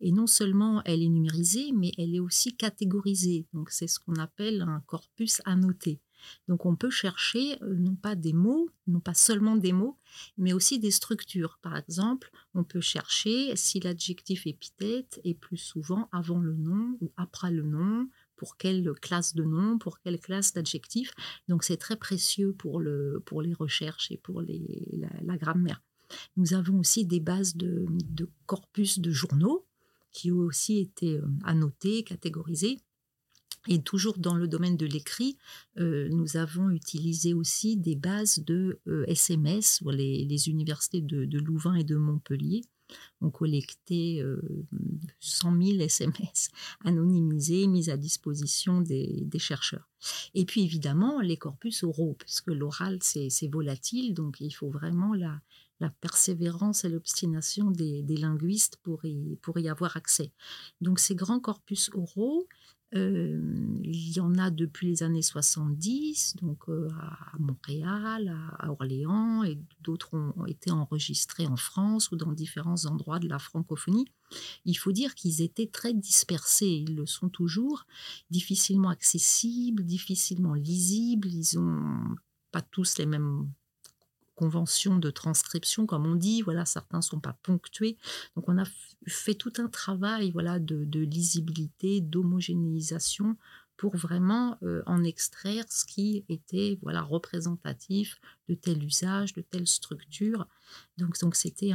Et 0.01 0.12
non 0.12 0.27
seulement 0.27 0.82
elle 0.86 1.03
est 1.03 1.10
numérisée, 1.10 1.72
mais 1.74 1.91
elle 1.98 2.15
est 2.15 2.20
aussi 2.20 2.56
catégorisée. 2.56 3.46
Donc 3.53 3.72
c'est 3.72 3.88
ce 3.88 4.00
qu'on 4.00 4.15
appelle 4.15 4.62
un 4.62 4.82
corpus 4.86 5.41
annoté. 5.46 6.00
Donc 6.48 6.65
on 6.65 6.75
peut 6.75 6.89
chercher 6.89 7.62
euh, 7.63 7.75
non 7.75 7.96
pas 7.96 8.15
des 8.15 8.34
mots, 8.34 8.70
non 8.88 9.00
pas 9.00 9.13
seulement 9.13 9.56
des 9.56 9.74
mots, 9.74 9.98
mais 10.38 10.53
aussi 10.53 10.79
des 10.79 10.91
structures. 10.91 11.60
Par 11.62 11.77
exemple, 11.77 12.32
on 12.53 12.63
peut 12.63 12.82
chercher 12.82 13.56
si 13.56 13.79
l'adjectif 13.79 14.48
épithète 14.48 15.20
est 15.24 15.34
plus 15.34 15.58
souvent 15.58 16.10
avant 16.12 16.39
le 16.39 16.56
nom 16.56 16.98
ou 17.01 17.12
après 17.18 17.51
le 17.51 17.63
nom, 17.63 18.08
pour 18.39 18.55
quelle 18.55 18.93
classe 19.01 19.36
de 19.36 19.43
nom, 19.43 19.77
pour 19.77 20.00
quelle 20.00 20.17
classe 20.17 20.53
d'adjectifs. 20.53 21.12
Donc 21.50 21.65
c'est 21.65 21.75
très 21.75 21.98
précieux 21.98 22.53
pour, 22.53 22.79
le, 22.79 23.22
pour 23.25 23.41
les 23.41 23.53
recherches 23.53 24.10
et 24.12 24.17
pour 24.17 24.41
les, 24.41 24.88
la, 25.22 25.36
grammaire. 25.36 25.84
Nous 26.38 26.53
avons 26.53 26.79
aussi 26.79 27.05
des 27.05 27.19
bases 27.19 27.58
de, 27.58 27.86
corpus 28.46 29.00
de 29.00 29.12
journaux 29.12 29.67
qui 30.13 30.31
ont 30.31 30.38
aussi 30.38 30.79
été 30.79 31.17
euh, 31.17 31.27
annotés, 31.43 32.03
catégorisés. 32.03 32.79
Et 33.67 33.84
toujours 33.84 34.17
dans 34.17 34.36
le 34.36 34.48
domaine 34.48 34.77
de 34.77 34.86
l'écrit, 34.86 35.38
euh, 35.77 36.08
nous 36.10 36.38
avons 36.38 36.69
utilisé 36.69 37.34
aussi 37.34 37.75
des 37.75 37.98
bases 37.98 38.39
de 38.39 38.79
SMS 39.08 39.65
euh, 39.65 39.77
sur 39.77 39.91
les, 39.91 40.24
les 40.24 40.48
universités 40.48 41.01
de, 41.01 41.38
Louvain 41.39 41.75
et 41.75 41.84
de 41.84 41.98
Montpellier, 41.98 42.62
ont 43.22 43.29
collecté 43.29 44.24
100 45.19 45.62
000 45.62 45.79
SMS 45.81 46.50
anonymisés, 46.84 47.67
mis 47.67 47.89
à 47.89 47.98
disposition 47.98 48.81
des, 48.81 49.27
chercheurs. 49.38 49.89
Et 50.34 50.46
puis 50.46 50.63
évidemment, 50.63 51.22
les 51.22 51.38
corpus 51.38 51.84
oraux, 51.84 52.15
puisque 52.17 52.48
l'oral, 52.48 53.00
c'est 53.01 53.48
volatile, 53.51 54.13
donc 54.13 54.39
il 54.41 54.51
faut 54.51 54.69
vraiment 54.69 55.13
la, 55.13 55.41
persévérance 56.01 56.84
et 56.84 56.89
l'obstination 56.89 57.72
des, 57.72 58.03
linguistes 58.17 58.77
pour 58.77 59.05
y 59.05 59.69
avoir 59.69 59.98
accès. 59.98 60.31
Donc 60.81 61.00
ces 61.00 61.15
grands 61.15 61.39
corpus 61.39 61.89
oraux, 61.93 62.48
il 62.91 64.12
y 64.15 64.19
en 64.19 64.36
a 64.38 64.50
depuis 64.50 64.88
les 64.88 65.03
années 65.03 65.22
70, 65.22 66.38
donc 66.41 66.63
à 66.69 67.38
Montréal, 67.38 68.36
à 68.58 68.72
Orléans, 68.72 69.43
et 69.43 69.60
d'autres 69.81 70.13
ont 70.13 70.46
été 70.46 70.72
enregistrés 70.72 71.48
en 71.48 71.55
France 71.55 72.12
ou 72.12 72.15
dans 72.15 72.31
différents 72.31 72.86
endroits 72.86 73.19
de 73.19 73.27
la 73.27 73.39
francophonie. 73.39 74.05
Il 74.65 74.75
faut 74.75 74.91
dire 74.91 75.15
qu'ils 75.15 75.41
étaient 75.41 75.67
très 75.67 75.93
dispersés, 75.93 76.84
ils 76.88 76.96
le 76.96 77.05
sont 77.05 77.29
toujours, 77.29 77.86
difficilement 78.29 78.89
accessibles, 78.89 79.84
difficilement 79.84 80.53
lisibles, 80.53 81.27
ils 81.27 81.60
n'ont 81.60 82.15
pas 82.51 82.62
tous 82.62 82.98
les 82.98 83.05
mêmes 83.05 83.51
conventions 84.39 84.98
de 84.98 85.12
transcription, 85.12 85.86
comme 85.86 86.05
on 86.05 86.15
dit. 86.15 86.41
Voilà, 86.41 86.63
certains 86.63 87.01
sont 87.01 87.19
pas 87.19 87.38
ponctués. 87.43 87.98
Donc, 88.38 88.48
on 88.48 88.58
a 88.58 88.63
fait 89.05 89.34
tout 89.34 89.51
un 89.58 89.67
travail, 89.67 90.31
voilà, 90.31 90.60
de, 90.60 91.00
lisibilité, 91.01 92.00
d'homogénéisation 92.00 93.36
pour 93.75 93.98
vraiment 93.98 94.58
euh, 94.63 94.81
en 94.86 95.03
extraire 95.03 95.65
ce 95.69 95.86
qui 95.86 96.25
était 96.27 96.77
voilà 96.81 97.01
représentatif 97.01 98.19
de 98.50 98.53
tel 98.53 98.84
usage, 98.84 99.34
de 99.34 99.41
telle 99.41 99.67
structure. 99.67 100.48
Donc, 100.98 101.19
donc 101.19 101.36
c'était 101.36 101.72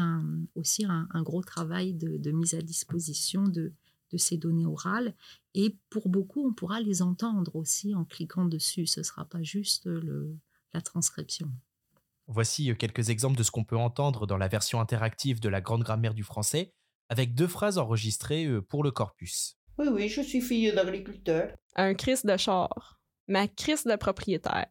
aussi 0.54 0.85
un, 0.87 1.23
gros 1.23 1.42
travail 1.42 1.92
de, 1.94 2.30
mise 2.30 2.54
à 2.54 2.62
disposition 2.62 3.44
de, 3.44 3.73
de 4.11 4.18
ces 4.18 4.37
données 4.38 4.66
orales. 4.66 5.14
Et 5.54 5.76
pour 5.90 6.09
beaucoup, 6.09 6.47
on 6.47 6.52
pourra 6.52 6.80
les 6.80 7.00
entendre 7.00 7.56
aussi 7.56 7.94
en 7.94 8.04
cliquant 8.04 8.47
dessus. 8.47 8.87
Ce 8.87 9.00
ne 9.00 9.04
sera 9.04 9.25
pas 9.25 9.42
juste 9.42 9.87
le, 9.87 10.37
la 10.75 10.83
transcription. 10.83 11.50
Voici 12.26 12.71
euh, 12.71 12.75
quelques 12.75 13.11
exemples 13.11 13.37
de 13.37 13.43
ce 13.43 13.50
qu'on 13.50 13.64
peut 13.64 13.76
entendre 13.76 14.26
dans 14.26 14.38
la 14.38 14.49
version 14.49 14.81
interactive 14.81 15.40
de 15.40 15.49
la 15.49 15.61
Grande 15.61 15.83
Grammaire 15.83 16.14
du 16.14 16.23
français, 16.23 16.73
avec 17.09 17.35
deux 17.35 17.47
phrases 17.47 17.78
enregistrées 17.78 18.47
euh, 18.47 18.62
pour 18.62 18.83
le 18.83 18.90
corpus. 18.90 19.59
Oui, 19.78 19.88
oui, 19.90 20.09
je 20.09 20.23
suis 20.23 20.40
fille 20.40 20.73
d'agriculteur. 20.73 21.54
Un 21.76 21.95
crise 21.95 22.25
de 22.25 22.37
char. 22.37 22.99
Ma 23.28 23.49
crise 23.49 23.85
de 23.85 23.97
propriétaire. 23.97 24.71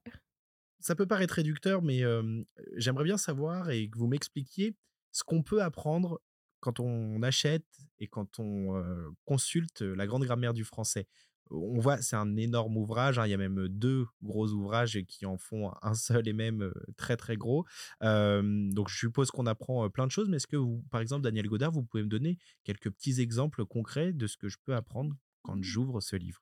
Ça 0.80 0.96
peut 0.96 1.06
paraître 1.06 1.36
réducteur, 1.36 1.82
mais 1.82 2.04
euh, 2.04 2.44
j'aimerais 2.76 3.04
bien 3.04 3.18
savoir 3.18 3.70
et 3.70 3.90
que 3.90 3.98
vous 3.98 4.08
m'expliquiez 4.08 4.76
ce 5.12 5.24
qu'on 5.24 5.44
peut 5.44 5.62
apprendre 5.62 6.22
quand 6.60 6.80
on 6.80 7.22
achète 7.24 7.68
et 8.00 8.08
quand 8.08 8.40
on 8.40 8.82
consulte 9.26 9.82
la 9.82 10.08
Grande 10.08 10.24
Grammaire 10.24 10.54
du 10.54 10.64
français 10.64 11.08
on 11.52 11.80
voit, 11.80 12.02
c'est 12.02 12.16
un 12.16 12.36
énorme 12.36 12.78
ouvrage. 12.78 13.20
Hein, 13.20 13.28
il 13.28 13.32
y 13.32 13.34
a 13.34 13.38
même 13.38 13.68
deux 13.68 14.06
gros 14.22 14.48
ouvrages 14.50 15.00
qui 15.08 15.26
en 15.26 15.38
font 15.38 15.72
un 15.82 15.94
seul 15.94 16.28
et 16.28 16.34
même 16.34 16.72
très 16.98 17.18
très 17.18 17.38
gros. 17.38 17.66
donc 18.02 18.90
je 18.90 18.98
suppose 18.98 19.32
qu'on 19.32 19.46
apprend 19.46 19.90
plein 19.90 20.08
de 20.08 20.12
choses. 20.12 20.30
Mais 20.30 20.38
est-ce 20.38 20.48
que 20.48 20.58
vous, 20.58 20.84
par 20.90 21.02
exemple, 21.02 21.24
Daniel 21.24 21.48
Godard, 21.48 21.72
vous 21.72 21.84
pouvez 21.84 22.04
me 22.04 22.10
donner 22.10 22.38
quelques 22.64 22.90
petits 22.90 23.22
exemples 23.22 23.66
concrets 23.66 24.14
de 24.14 24.28
ce 24.28 24.38
que 24.38 24.50
je 24.50 24.58
peux 24.64 24.76
apprendre 24.76 25.16
quand 25.44 25.58
mmh. 25.58 25.64
j'ouvre 25.64 26.02
ce 26.02 26.16
livre? 26.16 26.42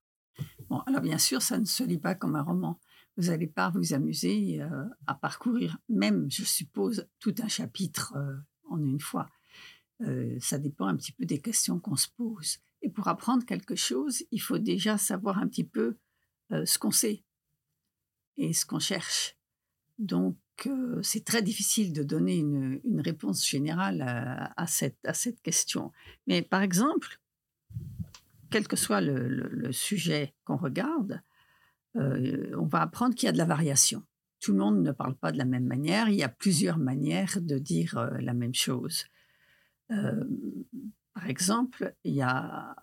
Bon, 0.69 0.79
alors 0.79 1.01
bien 1.01 1.17
sûr, 1.17 1.41
ça 1.41 1.57
ne 1.57 1.65
se 1.65 1.83
lit 1.83 1.99
pas 1.99 2.15
comme 2.15 2.35
un 2.35 2.43
roman. 2.43 2.79
Vous 3.17 3.27
n'allez 3.27 3.47
pas 3.47 3.69
vous 3.69 3.93
amuser 3.93 4.61
à 5.05 5.13
parcourir, 5.15 5.77
même, 5.89 6.31
je 6.31 6.43
suppose, 6.43 7.07
tout 7.19 7.35
un 7.43 7.49
chapitre 7.49 8.15
en 8.69 8.77
une 8.79 8.99
fois. 8.99 9.29
ça 10.39 10.57
dépend 10.57 10.87
un 10.87 10.95
petit 10.95 11.11
peu 11.11 11.25
des 11.25 11.41
questions 11.41 11.79
qu'on 11.79 11.97
se 11.97 12.07
pose. 12.15 12.59
Et 12.81 12.89
pour 12.89 13.07
apprendre 13.07 13.45
quelque 13.45 13.75
chose, 13.75 14.23
il 14.31 14.39
faut 14.39 14.57
déjà 14.57 14.97
savoir 14.97 15.37
un 15.37 15.47
petit 15.47 15.63
peu 15.63 15.97
euh, 16.51 16.65
ce 16.65 16.79
qu'on 16.79 16.91
sait 16.91 17.23
et 18.37 18.53
ce 18.53 18.65
qu'on 18.65 18.79
cherche. 18.79 19.37
Donc, 19.99 20.37
euh, 20.65 21.01
c'est 21.03 21.23
très 21.23 21.41
difficile 21.41 21.93
de 21.93 22.03
donner 22.03 22.37
une, 22.37 22.81
réponse 23.01 23.47
générale 23.47 24.01
à, 24.55 24.67
cette, 24.67 24.97
à 25.05 25.13
cette 25.13 25.41
question. 25.41 25.91
Mais 26.27 26.41
par 26.41 26.61
exemple, 26.61 27.19
quel 28.49 28.67
que 28.67 28.75
soit 28.75 29.01
le, 29.01 29.71
sujet 29.71 30.33
qu'on 30.43 30.57
regarde, 30.57 31.21
euh, 31.95 32.55
on 32.57 32.65
va 32.65 32.81
apprendre 32.81 33.15
qu'il 33.15 33.27
y 33.27 33.29
a 33.29 33.33
de 33.33 33.37
la 33.37 33.45
variation. 33.45 34.03
Tout 34.39 34.53
le 34.53 34.59
monde 34.59 34.81
ne 34.81 34.91
parle 34.91 35.15
pas 35.15 35.31
de 35.31 35.37
la 35.37 35.45
même 35.45 35.65
manière. 35.65 36.09
Il 36.09 36.15
y 36.15 36.23
a 36.23 36.29
plusieurs 36.29 36.79
manières 36.79 37.39
de 37.39 37.59
dire 37.59 38.09
la 38.19 38.33
même 38.33 38.55
chose. 38.55 39.05
Par 41.13 41.27
exemple, 41.27 41.95
il 42.03 42.13
y 42.13 42.21
a, 42.21 42.75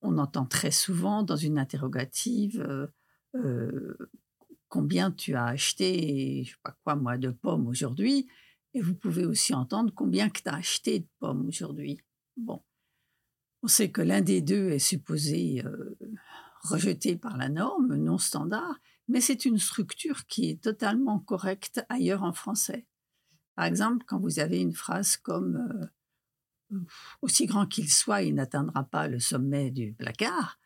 on 0.00 0.18
entend 0.18 0.46
très 0.46 0.70
souvent 0.70 1.22
dans 1.22 1.36
une 1.36 1.58
interrogative 1.58 2.60
euh, 2.60 2.86
euh, 3.34 3.96
combien 4.68 5.10
tu 5.10 5.34
as 5.34 5.46
acheté, 5.46 6.44
je 6.44 6.50
sais 6.50 6.60
pas 6.62 6.76
quoi 6.84 6.96
moi, 6.96 7.18
de 7.18 7.30
pommes 7.30 7.66
aujourd'hui, 7.66 8.28
et 8.74 8.80
vous 8.80 8.94
pouvez 8.94 9.24
aussi 9.24 9.54
entendre 9.54 9.92
combien 9.94 10.28
que 10.28 10.42
tu 10.42 10.48
as 10.48 10.54
acheté 10.54 11.00
de 11.00 11.08
pommes 11.18 11.46
aujourd'hui. 11.46 12.00
Bon, 12.36 12.62
on 13.62 13.68
sait 13.68 13.90
que 13.90 14.02
l'un 14.02 14.20
des 14.20 14.40
deux 14.40 14.70
est 14.70 14.78
supposé 14.78 15.62
euh, 15.64 15.96
rejeté 16.62 17.16
par 17.16 17.36
la 17.36 17.48
norme, 17.48 17.94
non 17.96 18.18
standard, 18.18 18.80
mais 19.08 19.20
c'est 19.20 19.44
une 19.44 19.58
structure 19.58 20.26
qui 20.26 20.50
est 20.50 20.62
totalement 20.62 21.18
correcte 21.18 21.84
ailleurs 21.88 22.22
en 22.22 22.32
français. 22.32 22.86
Par 23.54 23.64
exemple, 23.64 24.04
quand 24.06 24.18
vous 24.18 24.40
avez 24.40 24.60
une 24.60 24.74
phrase 24.74 25.16
comme 25.16 25.88
aussi 27.22 27.46
grand 27.46 27.66
qu'il 27.66 27.90
soit, 27.90 28.22
il 28.22 28.34
n'atteindra 28.34 28.84
pas 28.84 29.08
le 29.08 29.20
sommet 29.20 29.70
du 29.70 29.92
placard. 29.92 30.58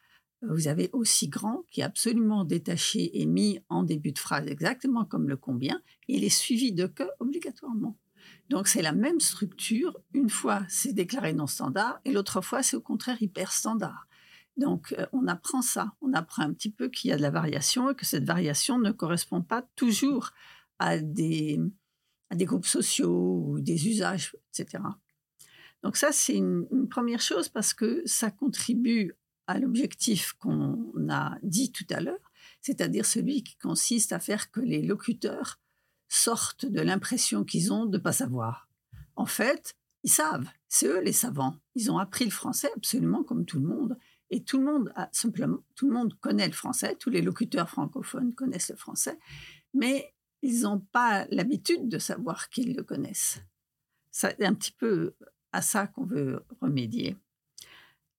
Vous 0.43 0.69
avez 0.69 0.89
aussi 0.93 1.29
grand 1.29 1.65
qui 1.71 1.83
est 1.83 1.85
absolument 1.85 2.45
détaché 2.45 3.21
et 3.21 3.27
mis 3.27 3.61
en 3.69 3.83
début 3.83 4.13
de 4.13 4.19
phrase, 4.19 4.47
exactement 4.47 5.05
comme 5.05 5.29
le 5.29 5.37
combien. 5.37 5.83
Il 6.09 6.25
est 6.25 6.31
suivi 6.31 6.73
de 6.73 6.87
que 6.87 7.05
obligatoirement. 7.19 7.99
Donc 8.49 8.67
c'est 8.67 8.83
la 8.83 8.93
même 8.93 9.21
structure. 9.21 9.99
Une 10.15 10.31
fois, 10.31 10.65
c'est 10.69 10.95
déclaré 10.95 11.35
non 11.35 11.47
standard 11.47 12.01
et 12.05 12.13
l'autre 12.13 12.41
fois, 12.41 12.63
c'est 12.63 12.77
au 12.77 12.81
contraire 12.81 13.21
hyper 13.23 13.53
standard. 13.53 14.07
Donc 14.57 14.95
euh, 14.99 15.07
on 15.13 15.27
apprend 15.27 15.63
ça. 15.63 15.93
On 16.01 16.13
apprend 16.15 16.43
un 16.43 16.53
petit 16.53 16.71
peu 16.71 16.89
qu'il 16.89 17.11
y 17.11 17.13
a 17.13 17.17
de 17.17 17.23
la 17.23 17.31
variation 17.31 17.91
et 17.91 17.95
que 17.95 18.07
cette 18.07 18.25
variation 18.25 18.79
ne 18.79 18.93
correspond 18.93 19.43
pas 19.43 19.63
toujours 19.77 20.31
à 20.79 20.99
des, 20.99 21.61
à 22.31 22.35
des 22.35 22.47
groupes 22.47 22.67
sociaux 22.67 23.45
ou 23.47 23.61
des 23.61 23.89
usages, 23.89 24.35
etc. 24.49 24.83
Donc 25.83 25.97
ça, 25.97 26.13
c'est 26.13 26.37
une, 26.37 26.89
première 26.89 27.21
chose 27.21 27.49
parce 27.49 27.73
que 27.73 28.03
ça 28.05 28.31
contribue 28.31 29.17
à 29.47 29.59
l'objectif 29.59 30.33
qu'on 30.35 31.09
a 31.11 31.39
dit 31.43 31.73
tout 31.73 31.87
à 31.91 32.01
l'heure, 32.01 32.33
c'est-à-dire 32.61 33.07
celui 33.07 33.43
qui 33.43 33.57
consiste 33.57 34.13
à 34.13 34.21
faire 34.21 34.51
que 34.51 34.61
les 34.61 34.83
locuteurs 34.83 35.59
sortent 36.09 36.67
de 36.67 36.81
l'impression 36.81 37.45
qu'ils 37.45 37.73
ont 37.73 37.87
de 37.87 37.97
ne 37.97 38.03
pas 38.03 38.13
savoir. 38.13 38.69
En 39.17 39.27
fait, 39.27 39.75
ils 40.03 40.11
savent, 40.11 40.49
c'est 40.69 40.87
eux 40.87 41.01
les 41.01 41.13
savants. 41.13 41.57
Ils 41.75 41.91
ont 41.91 41.99
appris 41.99 42.25
le 42.25 42.31
français 42.31 42.71
absolument 42.77 43.23
comme 43.23 43.45
tout 43.45 43.61
le 43.61 43.67
monde. 43.67 43.97
Et 44.31 44.45
tout 44.45 44.59
le 44.59 44.65
monde 44.65 44.93
a 44.95 45.09
simplement, 45.13 45.59
tout 45.75 45.89
le 45.89 45.95
monde 45.95 46.15
connaît 46.21 46.47
le 46.47 46.53
français, 46.53 46.97
tous 46.99 47.11
les 47.11 47.23
locuteurs 47.23 47.69
francophones 47.69 48.33
connaissent 48.35 48.71
le 48.71 48.77
français, 48.77 49.19
mais 49.75 50.15
ils 50.43 50.63
n'ont 50.63 50.81
pas 50.81 51.27
l'habitude 51.31 51.89
de 51.89 51.99
savoir 51.99 52.49
qu'ils 52.49 52.75
le 52.75 52.85
connaissent. 52.85 53.41
C'est 54.13 54.43
un 54.45 54.55
petit 54.55 54.73
peu 54.73 55.15
à 55.53 55.63
ça 55.63 55.87
qu'on 55.87 56.05
veut 56.05 56.45
remédier. 56.61 57.17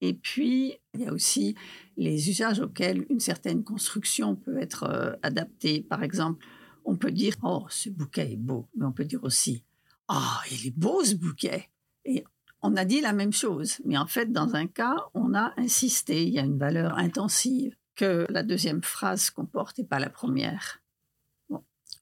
Et 0.02 0.14
puis, 0.14 0.80
il 0.94 1.02
y 1.02 1.08
a 1.08 1.14
aussi 1.14 1.56
les 1.96 2.30
usages 2.30 2.60
auxquels 2.60 3.06
une 3.10 3.20
certaine 3.20 3.64
construction 3.64 4.36
peut 4.36 4.58
être 4.58 4.84
euh, 4.84 5.14
adaptée. 5.22 5.82
Par 5.82 6.04
exemple, 6.04 6.46
on 6.86 6.98
peut 6.98 7.12
dire 7.12 7.36
Oh, 7.44 7.66
ce 7.70 7.90
bouquet 7.90 8.34
est 8.34 8.38
beau, 8.38 8.68
mais 8.76 8.86
on 8.86 8.92
peut 8.92 9.06
dire 9.06 9.24
aussi 9.24 9.64
Ah, 10.08 10.42
il 10.52 10.68
est 10.68 10.76
beau 10.76 11.04
ce 11.04 11.16
bouquet. 11.16 11.70
Et 12.06 12.24
on 12.64 12.76
a 12.76 12.86
dit 12.86 13.02
la 13.02 13.14
même 13.14 13.34
chose, 13.34 13.80
mais 13.86 13.98
en 13.98 14.08
fait, 14.08 14.32
dans 14.32 14.56
un 14.56 14.68
cas, 14.68 14.96
on 15.14 15.34
a 15.34 15.54
insisté, 15.58 16.26
il 16.28 16.34
y 16.34 16.40
a 16.40 16.44
une 16.44 16.58
valeur 16.58 16.98
intensive 16.98 17.76
que 17.96 18.26
la 18.30 18.44
deuxième 18.44 18.84
phrase 18.84 19.30
comporte 19.30 19.80
et 19.80 19.84
pas 19.84 20.00
la 20.00 20.10
première. 20.10 20.82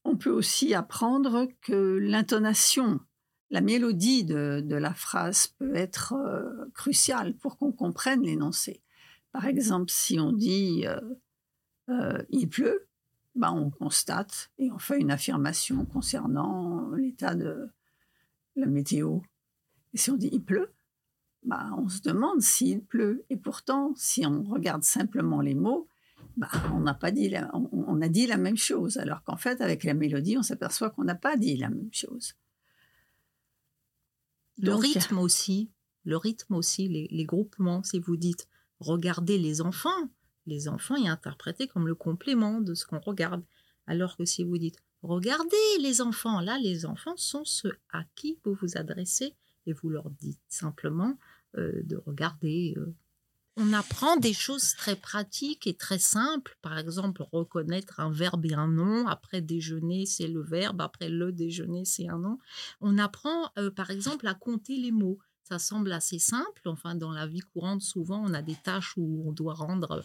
On 0.05 0.15
peut 0.15 0.31
aussi 0.31 0.73
apprendre 0.73 1.47
que 1.61 1.97
l'intonation 2.01 3.01
la 3.49 3.61
mélodie 3.61 4.25
de, 4.25 4.63
la 4.69 4.93
phrase 4.93 5.47
peut 5.47 5.75
être 5.75 6.13
euh, 6.13 6.69
cruciale 6.73 7.35
pour 7.35 7.57
qu'on 7.57 7.71
comprenne 7.71 8.21
l'énoncé. 8.21 8.81
Par 9.31 9.45
exemple, 9.45 9.89
si 9.89 10.19
on 10.19 10.31
dit 10.31 10.85
euh, 10.85 10.99
euh, 11.89 12.23
il 12.29 12.47
pleut, 12.47 12.87
ben 13.35 13.51
on 13.51 13.69
constate 13.69 14.51
et 14.57 14.71
on 14.71 14.79
fait 14.79 14.99
une 14.99 15.11
affirmation 15.11 15.85
concernant 15.85 16.89
l'état 16.91 17.35
de 17.35 17.69
la 18.55 18.65
météo. 18.65 19.19
Et 19.93 19.97
si 19.97 20.11
on 20.11 20.17
dit 20.17 20.29
il 20.31 20.43
pleut, 20.43 20.73
ben 21.43 21.75
on 21.77 21.89
se 21.89 22.01
demande 22.01 22.41
s'il 22.41 22.83
pleut. 22.83 23.25
Et 23.29 23.37
pourtant, 23.37 23.93
si 23.95 24.25
on 24.25 24.43
regarde 24.43 24.83
simplement 24.83 25.41
les 25.41 25.55
mots, 25.55 25.87
ben 26.37 26.49
on 26.73 26.81
n'a 26.81 26.93
pas 26.93 27.11
dit 27.11 27.33
on 27.53 28.01
a 28.01 28.09
dit 28.09 28.27
la 28.27 28.37
même 28.37 28.57
chose. 28.57 28.97
Alors 28.97 29.23
qu'en 29.23 29.37
fait, 29.37 29.61
avec 29.61 29.83
la 29.83 29.93
mélodie, 29.93 30.37
on 30.37 30.43
s'aperçoit 30.43 30.89
qu'on 30.89 31.03
n'a 31.03 31.15
pas 31.15 31.37
dit 31.37 31.57
la 31.57 31.69
même 31.69 31.89
chose. 31.91 32.35
Le 34.61 34.75
rythme 34.75 35.19
aussi, 35.19 35.69
le 36.03 36.17
rythme 36.17 36.55
aussi, 36.55 36.87
les, 36.87 37.25
groupements, 37.25 37.83
si 37.83 37.99
vous 37.99 38.17
dites 38.17 38.47
regardez 38.79 39.37
les 39.37 39.61
enfants, 39.61 40.09
les 40.45 40.67
enfants 40.67 40.95
y 40.95 41.07
interprétés 41.07 41.67
comme 41.67 41.87
le 41.87 41.95
complément 41.95 42.59
de 42.59 42.73
ce 42.73 42.85
qu'on 42.85 42.99
regarde. 42.99 43.43
Alors 43.87 44.17
que 44.17 44.25
si 44.25 44.43
vous 44.43 44.57
dites 44.57 44.77
regardez 45.01 45.55
les 45.79 46.01
enfants, 46.01 46.41
là 46.41 46.57
les 46.59 46.85
enfants 46.85 47.15
sont 47.17 47.45
ceux 47.45 47.77
à 47.91 48.03
qui 48.15 48.37
vous 48.43 48.53
vous 48.61 48.77
adressez 48.77 49.33
et 49.65 49.73
vous 49.73 49.89
leur 49.89 50.09
dites 50.09 50.41
simplement 50.47 51.17
euh, 51.57 51.81
de 51.83 51.97
regarder 52.05 52.73
euh, 52.77 52.93
on 53.59 53.73
apprend 53.73 54.15
des 54.15 54.33
choses 54.33 54.73
très 54.75 54.95
pratiques 54.95 55.67
et 55.67 55.73
très 55.73 55.99
simples. 55.99 56.57
Par 56.61 56.77
exemple, 56.77 57.23
reconnaître 57.33 57.99
un 57.99 58.09
verbe 58.09 58.45
et 58.45 58.53
un 58.53 58.69
nom. 58.69 59.05
Après 59.07 59.41
déjeuner, 59.41 60.05
c'est 60.05 60.27
le 60.27 60.41
verbe. 60.41 60.79
Après 60.81 61.09
le 61.09 61.33
déjeuner, 61.33 61.83
c'est 61.83 62.07
un 62.07 62.19
nom. 62.19 62.39
On 62.79 62.97
apprend, 62.97 63.51
euh, 63.57 63.69
par 63.69 63.91
exemple, 63.91 64.27
à 64.27 64.33
compter 64.33 64.77
les 64.77 64.91
mots. 64.91 65.19
Ça 65.49 65.57
semble 65.57 65.91
assez 65.91 66.19
simple. 66.19 66.61
Enfin, 66.65 66.93
dans 66.93 67.11
la 67.11 67.25
vie 67.25 67.39
courante, 67.39 67.81
souvent, 67.81 68.23
on 68.23 68.33
a 68.35 68.43
des 68.43 68.55
tâches 68.55 68.93
où 68.97 69.23
on 69.25 69.31
doit 69.31 69.55
rendre 69.55 70.03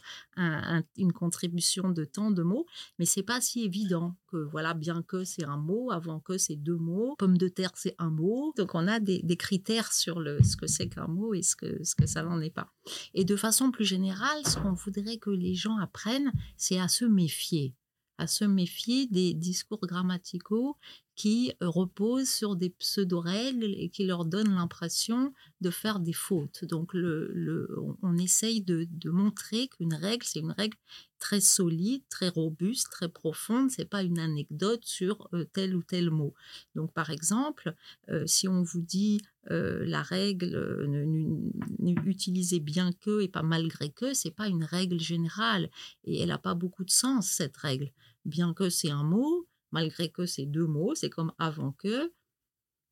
une 0.96 1.12
contribution 1.12 1.90
de 1.90 2.04
temps 2.04 2.30
de 2.30 2.42
mots, 2.42 2.64
mais 2.98 3.04
c'est 3.04 3.22
pas 3.22 3.42
si 3.42 3.62
évident 3.62 4.16
que 4.28 4.38
voilà, 4.38 4.72
bien 4.72 5.02
que 5.02 5.24
c'est 5.24 5.44
un 5.44 5.58
mot, 5.58 5.90
avant 5.90 6.20
que 6.20 6.38
c'est 6.38 6.56
deux 6.56 6.76
mots. 6.78 7.14
Pomme 7.18 7.36
de 7.36 7.48
terre, 7.48 7.72
c'est 7.74 7.94
un 7.98 8.08
mot. 8.08 8.54
Donc, 8.56 8.74
on 8.74 8.88
a 8.88 9.00
des, 9.00 9.36
critères 9.36 9.92
sur 9.92 10.20
le, 10.20 10.42
ce 10.42 10.56
que 10.56 10.66
c'est 10.66 10.88
qu'un 10.88 11.08
mot 11.08 11.34
et 11.34 11.42
ce 11.42 11.56
que, 11.56 11.84
ce 11.84 11.94
que 11.94 12.06
ça 12.06 12.22
n'en 12.22 12.40
est 12.40 12.54
pas. 12.54 12.72
Et 13.12 13.24
de 13.24 13.36
façon 13.36 13.70
plus 13.70 13.84
générale, 13.84 14.46
ce 14.46 14.58
qu'on 14.58 14.72
voudrait 14.72 15.18
que 15.18 15.30
les 15.30 15.54
gens 15.54 15.76
apprennent, 15.76 16.32
c'est 16.56 16.80
à 16.80 16.88
se 16.88 17.04
méfier 17.04 17.74
à 18.18 18.26
se 18.26 18.44
méfier 18.44 19.06
des 19.06 19.34
discours 19.34 19.80
grammaticaux 19.80 20.76
qui 21.14 21.52
euh, 21.62 21.68
reposent 21.68 22.28
sur 22.28 22.56
des 22.56 22.70
pseudo-règles 22.70 23.74
et 23.76 23.88
qui 23.88 24.04
leur 24.04 24.24
donnent 24.24 24.54
l'impression 24.54 25.32
de 25.60 25.70
faire 25.70 26.00
des 26.00 26.12
fautes. 26.12 26.64
Donc, 26.64 26.92
on 26.94 28.16
essaye 28.18 28.62
de, 28.62 28.88
montrer 29.10 29.68
qu'une 29.68 29.94
règle, 29.94 30.24
c'est 30.24 30.40
une 30.40 30.52
règle 30.52 30.76
très 31.20 31.40
solide, 31.40 32.02
très 32.10 32.28
robuste, 32.28 32.88
très 32.90 33.08
profonde. 33.08 33.70
C'est 33.70 33.88
pas 33.88 34.02
une 34.02 34.18
anecdote 34.18 34.84
sur 34.84 35.28
euh, 35.32 35.44
tel 35.52 35.76
ou 35.76 35.82
tel 35.82 36.10
mot. 36.10 36.34
Donc, 36.74 36.92
par 36.92 37.10
exemple, 37.10 37.74
euh, 38.08 38.24
si 38.26 38.48
on 38.48 38.62
vous 38.62 38.82
dit 38.82 39.20
la 39.50 40.00
règle 40.00 40.56
utilisez 42.06 42.60
bien 42.60 42.92
que 42.94 43.20
et 43.20 43.28
pas 43.28 43.42
malgré 43.42 43.90
que, 43.90 44.14
c'est 44.14 44.30
pas 44.30 44.48
une 44.48 44.64
règle 44.64 44.98
générale 44.98 45.68
et 46.04 46.18
elle 46.20 46.28
n'a 46.28 46.38
pas 46.38 46.54
beaucoup 46.54 46.82
de 46.82 46.90
sens 46.90 47.28
cette 47.28 47.58
règle. 47.58 47.90
Bien 48.24 48.54
que 48.54 48.70
c'est 48.70 48.90
un 48.90 49.04
mot, 49.04 49.46
malgré 49.74 50.08
que 50.08 50.24
c'est 50.24 50.46
deux 50.46 50.68
mots, 50.68 50.94
c'est 50.94 51.10
comme 51.10 51.32
avant 51.36 51.72
que, 51.72 52.12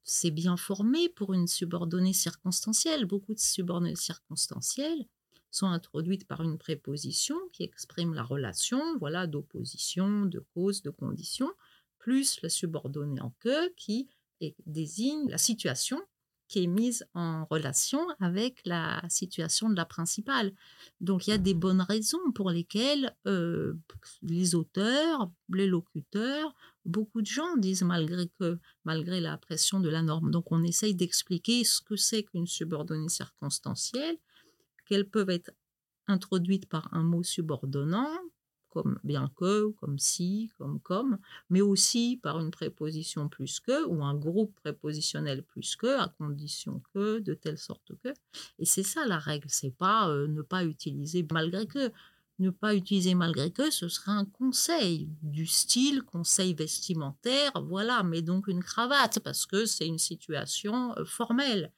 c'est 0.03 0.33
bien 0.33 0.57
formé 0.57 1.09
pour 1.09 1.33
une 1.33 1.47
subordonnée 1.47 2.13
circonstancielle. 2.13 3.07
Beaucoup 3.07 3.35
de 3.35 3.39
subordonnées 3.39 3.95
circonstancielles 3.95 5.07
sont 5.53 5.69
introduites 5.69 6.27
par 6.27 6.43
une 6.43 6.59
préposition 6.59 7.37
qui 7.53 7.63
exprime 7.63 8.15
la 8.15 8.25
relation, 8.25 8.83
voilà, 8.99 9.29
d'opposition, 9.29 10.27
de 10.27 10.41
cause, 10.55 10.83
de 10.83 10.91
condition, 10.91 11.49
plus 11.99 12.43
la 12.43 12.49
subordonnée 12.49 13.21
en 13.21 13.31
que 13.39 13.73
qui 13.75 14.11
désigne 14.67 15.31
la 15.31 15.39
situation 15.39 16.01
qui 16.53 16.65
est 16.65 16.67
mise 16.67 17.07
en 17.15 17.47
relation 17.47 18.07
avec 18.21 18.61
la 18.67 19.03
situation 19.09 19.71
de 19.71 19.75
la 19.75 19.87
principale. 19.87 20.53
Donc 21.01 21.27
il 21.27 21.31
y 21.31 21.33
a 21.33 21.39
des 21.39 21.55
bonnes 21.55 21.81
raisons 21.81 22.31
pour 22.35 22.51
lesquelles 22.51 23.17
euh, 23.27 23.73
les 24.21 24.55
auteurs, 24.55 25.31
les 25.49 25.67
locuteurs, 25.67 26.55
beaucoup 26.85 27.23
de 27.23 27.27
gens 27.27 27.57
disent 27.57 27.85
malgré 27.85 28.29
que, 28.39 28.59
malgré 28.85 29.19
la 29.23 29.39
pression 29.39 29.81
de 29.81 29.89
la 29.89 30.03
norme. 30.03 30.31
Donc 30.31 30.53
on 30.53 30.63
essaye 30.63 30.95
d'expliquer 30.95 31.65
ce 31.65 31.81
que 31.81 31.97
c'est 31.97 32.23
qu'une 32.23 32.47
subordonnée 32.47 33.09
circonstancielle, 33.09 34.19
qu'elles 34.85 35.09
peuvent 35.09 35.31
être 35.31 35.53
introduites 36.07 36.69
par 36.69 36.93
un 36.93 37.03
mot 37.03 37.23
subordonnant, 37.23 38.11
comme 38.73 38.99
bien 39.05 39.31
que, 39.37 39.69
comme 39.81 39.99
si, 39.99 40.51
comme 40.59 40.81
comme, 40.81 41.19
mais 41.51 41.61
aussi 41.61 42.19
par 42.23 42.41
une 42.41 42.51
préposition 42.51 43.29
plus 43.29 43.61
que 43.61 43.87
ou 43.87 44.03
un 44.03 44.15
groupe 44.15 44.55
prépositionnel 44.63 45.43
plus 45.43 45.77
que, 45.77 45.99
à 45.99 46.09
condition 46.09 46.83
que, 46.95 47.19
de 47.19 47.35
telle 47.35 47.59
sorte 47.59 47.93
que. 48.03 48.09
Et 48.59 48.65
c'est 48.65 48.83
ça 48.83 49.07
la 49.07 49.19
règle, 49.19 49.49
c'est 49.51 49.77
pas 49.77 50.09
euh, 50.09 50.27
ne 50.27 50.43
pas 50.43 50.65
utiliser 50.65 51.27
malgré 51.31 51.67
que. 51.67 51.93
Ne 52.39 52.51
pas 52.51 52.75
utiliser 52.75 53.15
malgré 53.15 53.53
que, 53.53 53.71
ce 53.71 53.89
serait 53.89 54.11
un 54.11 54.25
conseil 54.25 55.09
du 55.23 55.47
style 55.47 56.03
conseil 56.03 56.55
vestimentaire, 56.55 57.53
voilà, 57.63 58.03
mais 58.03 58.23
donc 58.23 58.49
une 58.49 58.65
cravate 58.65 59.21
parce 59.21 59.47
que 59.47 59.67
c'est 59.67 59.87
une 59.87 59.99
situation 59.99 60.97
euh, 60.97 61.05
formelle. 61.05 61.71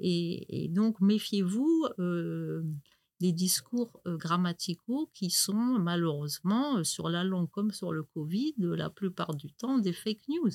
Et, 0.00 0.68
donc 0.68 1.00
méfiez-vous. 1.00 1.86
Euh, 2.00 2.62
des 3.20 3.32
discours 3.32 4.00
grammaticaux 4.06 5.10
qui 5.12 5.30
sont 5.30 5.78
malheureusement 5.78 6.82
sur 6.84 7.08
la 7.08 7.22
langue 7.22 7.50
comme 7.50 7.70
sur 7.70 7.92
le 7.92 8.02
Covid 8.02 8.54
la 8.58 8.90
plupart 8.90 9.34
du 9.34 9.52
temps 9.52 9.78
des 9.78 9.92
fake 9.92 10.28
news. 10.28 10.50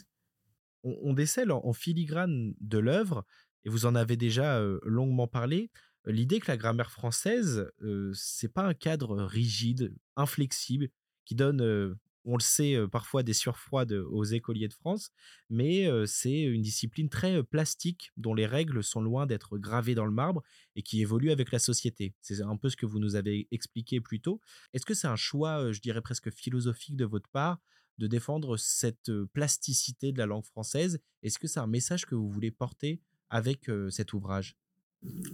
On, 0.83 1.13
décèle 1.13 1.51
en, 1.51 1.73
filigrane 1.73 2.53
de 2.59 2.77
l'œuvre, 2.77 3.25
et 3.63 3.69
vous 3.69 3.87
en 3.87 3.95
avez 3.95 4.17
déjà 4.17 4.61
longuement 4.83 5.27
parlé, 5.27 5.71
l'idée 6.05 6.39
que 6.39 6.47
la 6.47 6.57
grammaire 6.57 6.91
française, 6.91 7.71
c'est 8.13 8.53
pas 8.53 8.67
un 8.67 8.75
cadre 8.75 9.23
rigide, 9.23 9.95
inflexible, 10.15 10.89
qui 11.25 11.33
donne 11.33 11.97
on 12.25 12.37
le 12.37 12.41
sait, 12.41 12.75
parfois 12.91 13.23
des 13.23 13.33
surfroides 13.33 13.93
aux 13.93 14.23
écoliers 14.23 14.67
de 14.67 14.73
France, 14.73 15.11
mais 15.49 15.87
c'est 16.07 16.41
une 16.41 16.61
discipline 16.61 17.07
très 17.07 17.43
plastique 17.43 18.11
dont 18.17 18.33
les 18.33 18.45
règles 18.45 18.83
sont 18.83 19.01
loin 19.01 19.25
d'être 19.25 19.57
gravées 19.57 19.95
dans 19.95 20.05
le 20.05 20.11
marbre 20.11 20.41
et 20.75 20.81
qui 20.81 21.01
évolue 21.01 21.31
avec 21.31 21.51
la 21.51 21.59
société. 21.59 22.15
C'est 22.21 22.41
un 22.41 22.57
peu 22.57 22.69
ce 22.69 22.75
que 22.75 22.85
vous 22.85 22.99
nous 22.99 23.15
avez 23.15 23.47
expliqué 23.51 24.01
plus 24.01 24.19
tôt. 24.19 24.41
Est-ce 24.73 24.85
que 24.85 24.93
c'est 24.93 25.07
un 25.07 25.15
choix, 25.15 25.71
je 25.71 25.79
dirais 25.79 26.01
presque 26.01 26.31
philosophique 26.31 26.95
de 26.95 27.05
votre 27.05 27.29
part 27.29 27.59
de 27.97 28.07
défendre 28.07 28.57
cette 28.57 29.11
plasticité 29.33 30.11
de 30.11 30.17
la 30.17 30.25
langue 30.25 30.45
française? 30.45 30.99
Est-ce 31.23 31.39
que 31.39 31.47
c'est 31.47 31.59
un 31.61 31.67
message 31.67 32.05
que 32.05 32.15
vous 32.15 32.29
voulez 32.29 32.51
porter 32.51 32.99
avec 33.29 33.69
cet 33.89 34.13
ouvrage? 34.13 34.57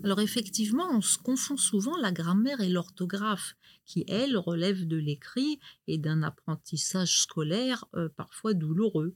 Alors 0.03 0.19
effectivement, 0.19 0.89
on 0.91 1.01
se 1.01 1.17
confond 1.17 1.57
souvent 1.57 1.97
la 1.97 2.11
grammaire 2.11 2.59
et 2.61 2.69
l'orthographe, 2.69 3.55
qui, 3.85 4.03
elles, 4.07 4.37
relèvent 4.37 4.87
de 4.87 4.97
l'écrit 4.97 5.59
et 5.87 5.97
d'un 5.97 6.23
apprentissage 6.23 7.21
scolaire 7.21 7.85
parfois 8.15 8.53
douloureux. 8.53 9.15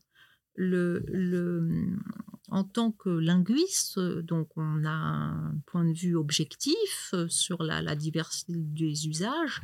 en 2.50 2.64
tant 2.64 2.92
que 2.92 3.10
linguiste, 3.10 4.00
donc 4.00 4.50
on 4.56 4.86
a 4.86 4.90
un 4.90 5.58
point 5.66 5.84
de 5.84 5.94
vue 5.94 6.16
objectif 6.16 7.14
sur 7.28 7.64
la, 7.64 7.96
diversité 7.96 8.54
des 8.56 9.08
usages 9.08 9.62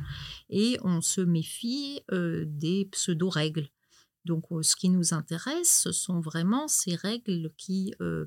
et 0.50 0.76
on 0.82 1.00
se 1.00 1.22
méfie 1.22 2.00
des 2.10 2.88
pseudo-règles. 2.90 3.68
Donc 4.24 4.44
ce 4.62 4.76
qui 4.76 4.88
nous 4.88 5.14
intéresse, 5.14 5.80
ce 5.82 5.92
sont 5.92 6.20
vraiment 6.20 6.68
ces 6.68 6.94
règles 6.94 7.50
qui 7.56 7.94
euh, 8.00 8.26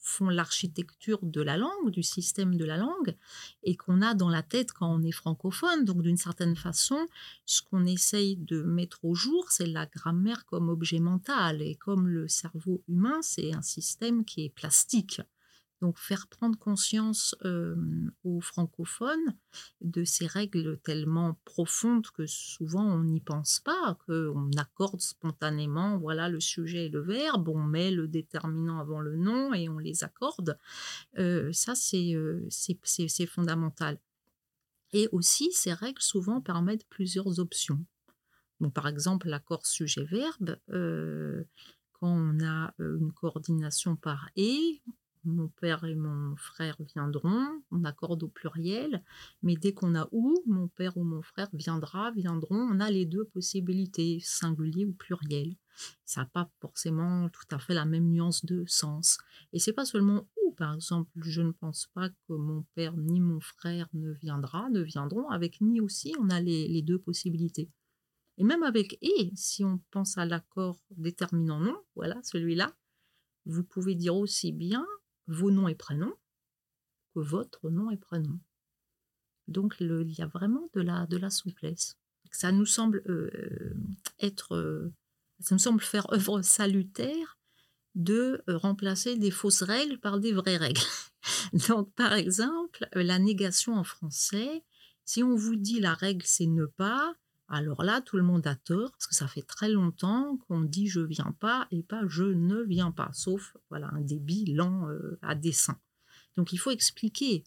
font 0.00 0.28
l'architecture 0.28 1.18
de 1.22 1.40
la 1.40 1.56
langue, 1.56 1.90
du 1.90 2.02
système 2.02 2.56
de 2.56 2.64
la 2.64 2.76
langue, 2.76 3.16
et 3.62 3.76
qu'on 3.76 4.02
a 4.02 4.14
dans 4.14 4.28
la 4.28 4.42
tête 4.42 4.72
quand 4.72 4.92
on 4.92 5.02
est 5.02 5.12
francophone. 5.12 5.84
Donc 5.84 6.02
d'une 6.02 6.16
certaine 6.16 6.56
façon, 6.56 7.06
ce 7.44 7.62
qu'on 7.62 7.86
essaye 7.86 8.36
de 8.36 8.62
mettre 8.62 9.04
au 9.04 9.14
jour, 9.14 9.50
c'est 9.50 9.66
la 9.66 9.86
grammaire 9.86 10.44
comme 10.46 10.68
objet 10.68 11.00
mental. 11.00 11.62
Et 11.62 11.76
comme 11.76 12.08
le 12.08 12.28
cerveau 12.28 12.82
humain, 12.88 13.20
c'est 13.22 13.54
un 13.54 13.62
système 13.62 14.24
qui 14.24 14.44
est 14.44 14.50
plastique. 14.50 15.20
Donc 15.80 15.98
faire 15.98 16.26
prendre 16.26 16.58
conscience 16.58 17.36
aux 18.24 18.40
francophones 18.40 19.36
de 19.80 20.04
ces 20.04 20.26
règles 20.26 20.78
tellement 20.78 21.38
profondes 21.44 22.06
que 22.08 22.26
souvent 22.26 22.84
on 22.84 23.04
n'y 23.04 23.20
pense 23.20 23.60
pas, 23.60 23.96
qu'on 24.06 24.50
accorde 24.56 25.00
spontanément, 25.00 25.98
voilà 25.98 26.28
le 26.28 26.40
sujet 26.40 26.86
et 26.86 26.88
le 26.88 27.00
verbe, 27.00 27.48
on 27.48 27.62
met 27.62 27.90
le 27.90 28.08
déterminant 28.08 28.80
avant 28.80 29.00
le 29.00 29.16
nom 29.16 29.54
et 29.54 29.68
on 29.68 29.78
les 29.78 30.02
accorde. 30.02 30.58
ça, 31.52 31.74
c'est 31.74 33.26
fondamental. 33.26 33.98
Et 34.92 35.08
aussi, 35.12 35.52
ces 35.52 35.74
règles 35.74 36.02
souvent 36.02 36.40
permettent 36.40 36.88
plusieurs 36.88 37.38
options. 37.40 37.84
Donc, 38.60 38.72
par 38.74 38.88
exemple, 38.88 39.28
l'accord 39.28 39.66
sujet-verbe, 39.66 40.56
quand 41.92 42.08
on 42.08 42.44
a 42.44 42.74
une 42.78 43.12
coordination 43.12 43.96
par 43.96 44.30
et, 44.34 44.80
mon 45.24 45.48
père 45.48 45.84
et 45.84 45.94
mon 45.94 46.36
frère 46.36 46.76
viendront, 46.94 47.62
on 47.70 47.84
accorde 47.84 48.22
au 48.22 48.28
pluriel, 48.28 49.02
mais 49.42 49.56
dès 49.56 49.72
qu'on 49.72 49.94
a 49.94 50.08
ou, 50.12 50.42
mon 50.46 50.68
père 50.68 50.96
ou 50.96 51.04
mon 51.04 51.22
frère 51.22 51.48
viendra, 51.52 52.10
viendront, 52.12 52.56
on 52.56 52.80
a 52.80 52.90
les 52.90 53.06
deux 53.06 53.24
possibilités, 53.24 54.18
singulier 54.22 54.84
ou 54.84 54.92
pluriel. 54.92 55.56
Ça 56.04 56.22
n'a 56.22 56.26
pas 56.26 56.50
forcément 56.60 57.28
tout 57.28 57.54
à 57.54 57.58
fait 57.58 57.74
la 57.74 57.84
même 57.84 58.10
nuance 58.10 58.44
de 58.44 58.64
sens. 58.66 59.18
Et 59.52 59.58
c'est 59.58 59.72
pas 59.72 59.84
seulement 59.84 60.26
ou, 60.44 60.52
par 60.52 60.74
exemple, 60.74 61.10
je 61.16 61.42
ne 61.42 61.52
pense 61.52 61.88
pas 61.94 62.08
que 62.08 62.32
mon 62.32 62.64
père 62.74 62.96
ni 62.96 63.20
mon 63.20 63.40
frère 63.40 63.88
ne 63.92 64.12
viendra, 64.12 64.68
ne 64.70 64.80
viendront. 64.80 65.28
Avec 65.28 65.60
ni 65.60 65.80
aussi, 65.80 66.14
on 66.18 66.30
a 66.30 66.40
les, 66.40 66.66
les 66.68 66.82
deux 66.82 66.98
possibilités. 66.98 67.70
Et 68.38 68.44
même 68.44 68.62
avec 68.62 68.98
et, 69.02 69.32
si 69.34 69.64
on 69.64 69.80
pense 69.90 70.16
à 70.16 70.24
l'accord 70.24 70.80
déterminant 70.90 71.58
non, 71.60 71.76
voilà, 71.96 72.20
celui-là, 72.22 72.72
vous 73.46 73.64
pouvez 73.64 73.96
dire 73.96 74.16
aussi 74.16 74.52
bien 74.52 74.86
vos 75.28 75.50
noms 75.50 75.68
et 75.68 75.74
prénoms 75.74 76.14
que 77.14 77.20
votre 77.20 77.70
nom 77.70 77.90
et 77.90 77.96
prénom. 77.96 78.38
Donc 79.46 79.76
il 79.80 80.14
y 80.18 80.22
a 80.22 80.26
vraiment 80.26 80.68
de 80.74 80.80
la, 80.80 81.06
de 81.06 81.16
la 81.16 81.30
souplesse. 81.30 81.96
Ça 82.30 82.52
nous 82.52 82.66
semble 82.66 83.02
euh, 83.08 83.74
être, 84.20 84.54
euh, 84.54 84.92
ça 85.40 85.54
nous 85.54 85.60
semble 85.60 85.80
faire 85.80 86.06
œuvre 86.12 86.42
salutaire 86.42 87.38
de 87.94 88.42
euh, 88.48 88.58
remplacer 88.58 89.16
des 89.16 89.30
fausses 89.30 89.62
règles 89.62 89.98
par 89.98 90.20
des 90.20 90.32
vraies 90.32 90.58
règles. 90.58 90.82
Donc 91.68 91.92
par 91.94 92.12
exemple, 92.12 92.86
la 92.92 93.18
négation 93.18 93.74
en 93.74 93.84
français, 93.84 94.64
si 95.04 95.22
on 95.22 95.34
vous 95.34 95.56
dit 95.56 95.80
la 95.80 95.94
règle 95.94 96.26
c'est 96.26 96.46
ne 96.46 96.66
pas, 96.66 97.14
alors 97.50 97.82
là, 97.82 98.02
tout 98.02 98.18
le 98.18 98.22
monde 98.22 98.46
a 98.46 98.54
tort 98.56 98.92
parce 98.92 99.06
que 99.06 99.14
ça 99.14 99.26
fait 99.26 99.42
très 99.42 99.70
longtemps 99.70 100.36
qu'on 100.46 100.60
dit 100.60 100.86
je 100.86 101.00
viens 101.00 101.34
pas 101.40 101.66
et 101.70 101.82
pas 101.82 102.02
je 102.06 102.24
ne 102.24 102.62
viens 102.62 102.90
pas, 102.90 103.10
sauf 103.14 103.56
voilà 103.70 103.88
un 103.94 104.02
débit 104.02 104.52
lent 104.52 104.88
euh, 104.88 105.18
à 105.22 105.34
dessein. 105.34 105.80
Donc 106.36 106.52
il 106.52 106.58
faut 106.58 106.70
expliquer 106.70 107.44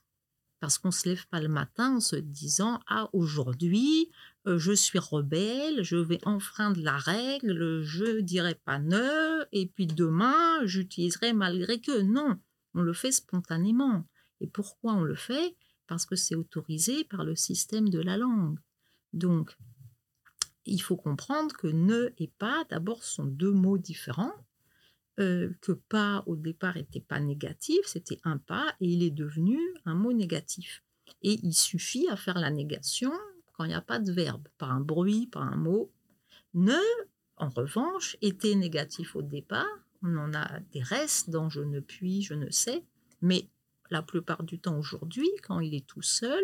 parce 0.60 0.80
qu'on 0.80 0.92
se 0.92 1.08
lève 1.08 1.28
pas 1.28 1.40
le 1.40 1.50
matin 1.50 1.98
en 1.98 2.00
se 2.00 2.16
disant 2.16 2.80
ah 2.88 3.10
aujourd'hui 3.14 4.10
euh, 4.48 4.58
je 4.58 4.72
suis 4.72 4.98
rebelle, 4.98 5.84
je 5.84 5.98
vais 5.98 6.20
enfreindre 6.26 6.82
la 6.82 6.98
règle, 6.98 7.82
je 7.84 8.22
dirai 8.22 8.56
pas 8.56 8.80
ne 8.80 9.46
et 9.52 9.68
puis 9.68 9.86
demain 9.86 10.66
j'utiliserai 10.66 11.34
malgré 11.34 11.80
que 11.80 12.02
non, 12.02 12.40
on 12.74 12.82
le 12.82 12.94
fait 12.94 13.12
spontanément. 13.12 14.08
Et 14.40 14.48
pourquoi 14.48 14.94
on 14.94 15.04
le 15.04 15.16
fait? 15.16 15.56
Parce 15.86 16.08
que 16.08 16.16
c'est 16.16 16.34
autorisé 16.34 17.04
par 17.04 17.24
le 17.24 17.36
système 17.36 17.90
de 17.90 18.00
la 18.00 18.18
langue. 18.18 18.58
Donc 19.14 19.56
il 20.66 20.82
faut 20.82 20.98
comprendre 20.98 21.56
que 21.56 21.68
ne 21.68 22.14
et 22.18 22.32
pas, 22.38 22.64
d'abord, 22.70 23.04
sont 23.04 23.26
deux 23.26 23.52
mots 23.52 23.78
différents. 23.78 24.34
Euh, 25.20 25.52
que 25.62 25.74
pas 25.74 26.24
au 26.26 26.38
départ 26.38 26.78
n'était 26.78 27.02
pas 27.02 27.20
négatif, 27.20 27.80
c'était 27.86 28.20
un 28.24 28.38
pas 28.38 28.74
et 28.80 28.88
il 28.88 29.04
est 29.04 29.12
devenu 29.12 29.60
un 29.86 29.94
mot 29.94 30.14
négatif. 30.14 30.84
Et 31.22 31.38
il 31.44 31.54
suffit 31.54 32.08
à 32.08 32.16
faire 32.16 32.40
la 32.40 32.50
négation 32.50 33.12
quand 33.54 33.66
il 33.66 33.70
n'y 33.70 33.74
a 33.74 33.82
pas 33.82 34.00
de 34.00 34.12
verbe, 34.12 34.48
par 34.58 34.72
un 34.72 34.80
bruit, 34.80 35.28
par 35.28 35.44
un 35.44 35.58
mot. 35.58 35.92
Ne, 36.54 36.80
en 37.36 37.50
revanche, 37.50 38.16
était 38.22 38.56
négatif 38.56 39.16
au 39.16 39.22
départ. 39.22 39.68
On 40.02 40.16
en 40.18 40.34
a 40.34 40.60
des 40.72 40.82
restes 40.82 41.30
dans 41.30 41.50
je 41.50 41.62
ne 41.62 41.82
puis, 41.82 42.22
je 42.22 42.34
ne 42.34 42.50
sais, 42.50 42.84
mais 43.22 43.50
la 43.90 44.02
plupart 44.02 44.44
du 44.44 44.60
temps 44.60 44.80
aujourd'hui, 44.80 45.30
quand 45.44 45.60
il 45.60 45.76
est 45.76 45.86
tout 45.86 46.02
seul, 46.02 46.44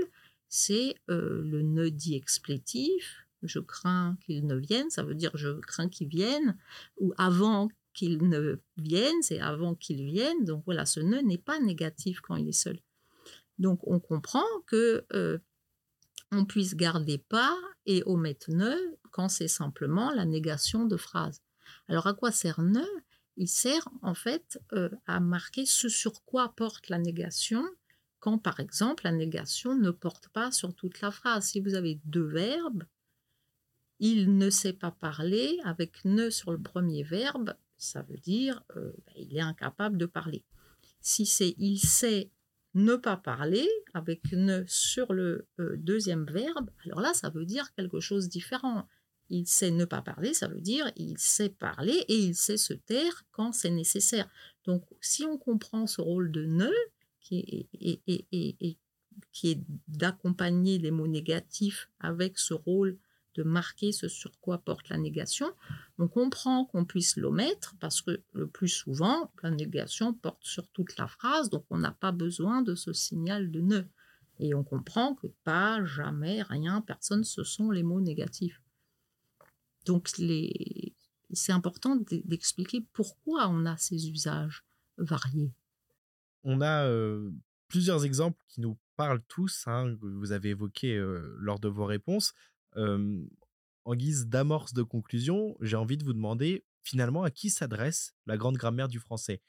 c'est 0.49 0.95
euh, 1.09 1.41
le 1.43 1.61
ne 1.61 1.89
dit 1.89 2.15
explétif, 2.15 3.26
je 3.43 3.59
crains 3.59 4.17
qu'ils 4.25 4.45
ne 4.45 4.55
viennent, 4.55 4.89
ça 4.89 5.03
veut 5.03 5.15
dire 5.15 5.31
je 5.35 5.59
crains 5.59 5.89
qu'ils 5.89 6.07
viennent, 6.07 6.57
ou 6.99 7.13
avant 7.17 7.69
qu'ils 7.93 8.17
ne 8.29 8.59
viennent, 8.77 9.21
c'est 9.21 9.39
avant 9.39 9.75
qu'ils 9.75 10.05
viennent. 10.05 10.45
Donc 10.45 10.63
voilà, 10.65 10.85
ce 10.85 10.99
ne 10.99 11.19
n'est 11.19 11.37
pas 11.37 11.59
négatif 11.59 12.19
quand 12.21 12.35
il 12.35 12.47
est 12.47 12.51
seul. 12.51 12.79
Donc 13.57 13.79
on 13.87 13.99
comprend 13.99 14.45
que 14.67 15.05
euh, 15.13 15.39
on 16.31 16.45
puisse 16.45 16.75
garder 16.75 17.17
pas 17.17 17.57
et 17.85 18.03
omettre 18.05 18.51
ne 18.51 18.75
quand 19.11 19.29
c'est 19.29 19.47
simplement 19.47 20.11
la 20.11 20.25
négation 20.25 20.85
de 20.85 20.97
phrase. 20.97 21.41
Alors 21.87 22.07
à 22.07 22.13
quoi 22.13 22.31
sert 22.31 22.61
ne 22.61 22.83
Il 23.35 23.47
sert 23.47 23.87
en 24.01 24.13
fait 24.13 24.59
euh, 24.73 24.89
à 25.05 25.19
marquer 25.19 25.65
ce 25.65 25.89
sur 25.89 26.23
quoi 26.25 26.53
porte 26.55 26.89
la 26.89 26.99
négation 26.99 27.63
quand 28.19 28.37
par 28.37 28.59
exemple 28.59 29.03
la 29.05 29.11
négation 29.11 29.75
ne 29.75 29.91
porte 29.91 30.29
pas 30.29 30.51
sur 30.51 30.73
toute 30.73 31.01
la 31.01 31.11
phrase. 31.11 31.45
Si 31.45 31.61
vous 31.61 31.75
avez 31.75 31.99
deux 32.05 32.27
verbes, 32.27 32.83
il 33.99 34.37
ne 34.37 34.49
sait 34.49 34.73
pas 34.73 34.91
parler 34.91 35.57
avec 35.63 36.05
ne 36.05 36.29
sur 36.29 36.51
le 36.51 36.61
premier 36.61 37.03
verbe, 37.03 37.55
ça 37.77 38.01
veut 38.03 38.17
dire 38.17 38.63
euh, 38.75 38.91
ben, 39.05 39.13
il 39.17 39.37
est 39.37 39.41
incapable 39.41 39.97
de 39.97 40.05
parler. 40.05 40.43
Si 41.01 41.25
c'est 41.25 41.55
il 41.57 41.79
sait 41.79 42.31
ne 42.73 42.95
pas 42.95 43.17
parler 43.17 43.67
avec 43.93 44.31
ne 44.33 44.63
sur 44.67 45.13
le 45.13 45.47
euh, 45.59 45.75
deuxième 45.77 46.25
verbe, 46.25 46.69
alors 46.85 47.01
là 47.01 47.13
ça 47.13 47.29
veut 47.29 47.45
dire 47.45 47.73
quelque 47.73 47.99
chose 47.99 48.25
de 48.25 48.31
différent. 48.31 48.87
Il 49.29 49.45
sait 49.45 49.71
ne 49.71 49.85
pas 49.85 50.01
parler, 50.01 50.33
ça 50.33 50.47
veut 50.47 50.61
dire 50.61 50.89
il 50.95 51.17
sait 51.17 51.49
parler 51.49 52.05
et 52.07 52.17
il 52.17 52.35
sait 52.35 52.57
se 52.57 52.73
taire 52.73 53.23
quand 53.31 53.51
c'est 53.51 53.71
nécessaire. 53.71 54.29
Donc 54.65 54.83
si 55.01 55.23
on 55.25 55.37
comprend 55.37 55.87
ce 55.87 56.01
rôle 56.01 56.31
de 56.31 56.45
ne, 56.45 56.69
qui 57.19 57.67
est, 57.69 58.77
qui 59.33 59.51
est 59.51 59.59
d'accompagner 59.87 60.77
les 60.77 60.91
mots 60.91 61.07
négatifs 61.07 61.89
avec 61.99 62.37
ce 62.37 62.53
rôle 62.53 62.97
de 63.37 63.43
marquer 63.43 63.91
ce 63.91 64.07
sur 64.07 64.37
quoi 64.39 64.57
porte 64.57 64.89
la 64.89 64.97
négation, 64.97 65.47
on 65.99 66.07
comprend 66.07 66.65
qu'on 66.65 66.85
puisse 66.85 67.15
l'omettre 67.15 67.75
parce 67.79 68.01
que 68.01 68.21
le 68.33 68.47
plus 68.47 68.67
souvent, 68.67 69.31
la 69.43 69.51
négation 69.51 70.13
porte 70.13 70.43
sur 70.43 70.67
toute 70.69 70.97
la 70.97 71.07
phrase, 71.07 71.49
donc 71.49 71.65
on 71.69 71.77
n'a 71.77 71.91
pas 71.91 72.11
besoin 72.11 72.61
de 72.61 72.75
ce 72.75 72.93
signal 72.93 73.51
de 73.51 73.61
ne. 73.61 73.81
Et 74.39 74.53
on 74.53 74.63
comprend 74.63 75.15
que 75.15 75.27
pas, 75.43 75.83
jamais, 75.85 76.41
rien, 76.41 76.81
personne, 76.81 77.23
ce 77.23 77.43
sont 77.43 77.71
les 77.71 77.83
mots 77.83 78.01
négatifs. 78.01 78.61
Donc 79.85 80.09
c'est 81.31 81.51
important 81.51 81.95
d'expliquer 81.95 82.85
pourquoi 82.93 83.47
on 83.47 83.65
a 83.65 83.77
ces 83.77 84.09
usages 84.09 84.65
variés. 84.97 85.53
On 86.43 86.61
a 86.61 86.85
euh, 86.85 87.31
plusieurs 87.67 88.05
exemples 88.05 88.43
qui 88.47 88.61
nous 88.61 88.77
parlent 88.95 89.23
tous, 89.27 89.63
hein, 89.67 89.95
que 89.95 90.05
vous 90.05 90.31
avez 90.31 90.49
évoqués 90.49 90.95
euh, 90.95 91.35
lors 91.39 91.59
de 91.59 91.67
vos 91.67 91.85
réponses 91.85 92.33
en 92.77 93.95
guise 93.95 94.27
d'amorce 94.27 94.73
de 94.73 94.83
conclusion, 94.83 95.57
j'ai 95.61 95.75
envie 95.75 95.97
de 95.97 96.03
vous 96.03 96.13
demander 96.13 96.63
finalement 96.81 97.23
à 97.23 97.31
qui 97.31 97.49
s'adresse 97.49 98.13
la 98.25 98.37
grande 98.37 98.57
grammaire 98.57 98.87
du 98.87 98.99
français? 98.99 99.41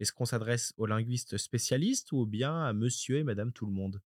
Est-ce 0.00 0.12
qu'on 0.12 0.24
s'adresse 0.24 0.72
aux 0.76 0.86
linguistes 0.86 1.36
spécialistes 1.38 2.12
ou 2.12 2.26
bien 2.26 2.62
à 2.64 2.72
monsieur 2.72 3.18
et 3.18 3.24
madame 3.24 3.52
tout 3.52 3.66
le 3.66 3.72
monde? 3.72 4.00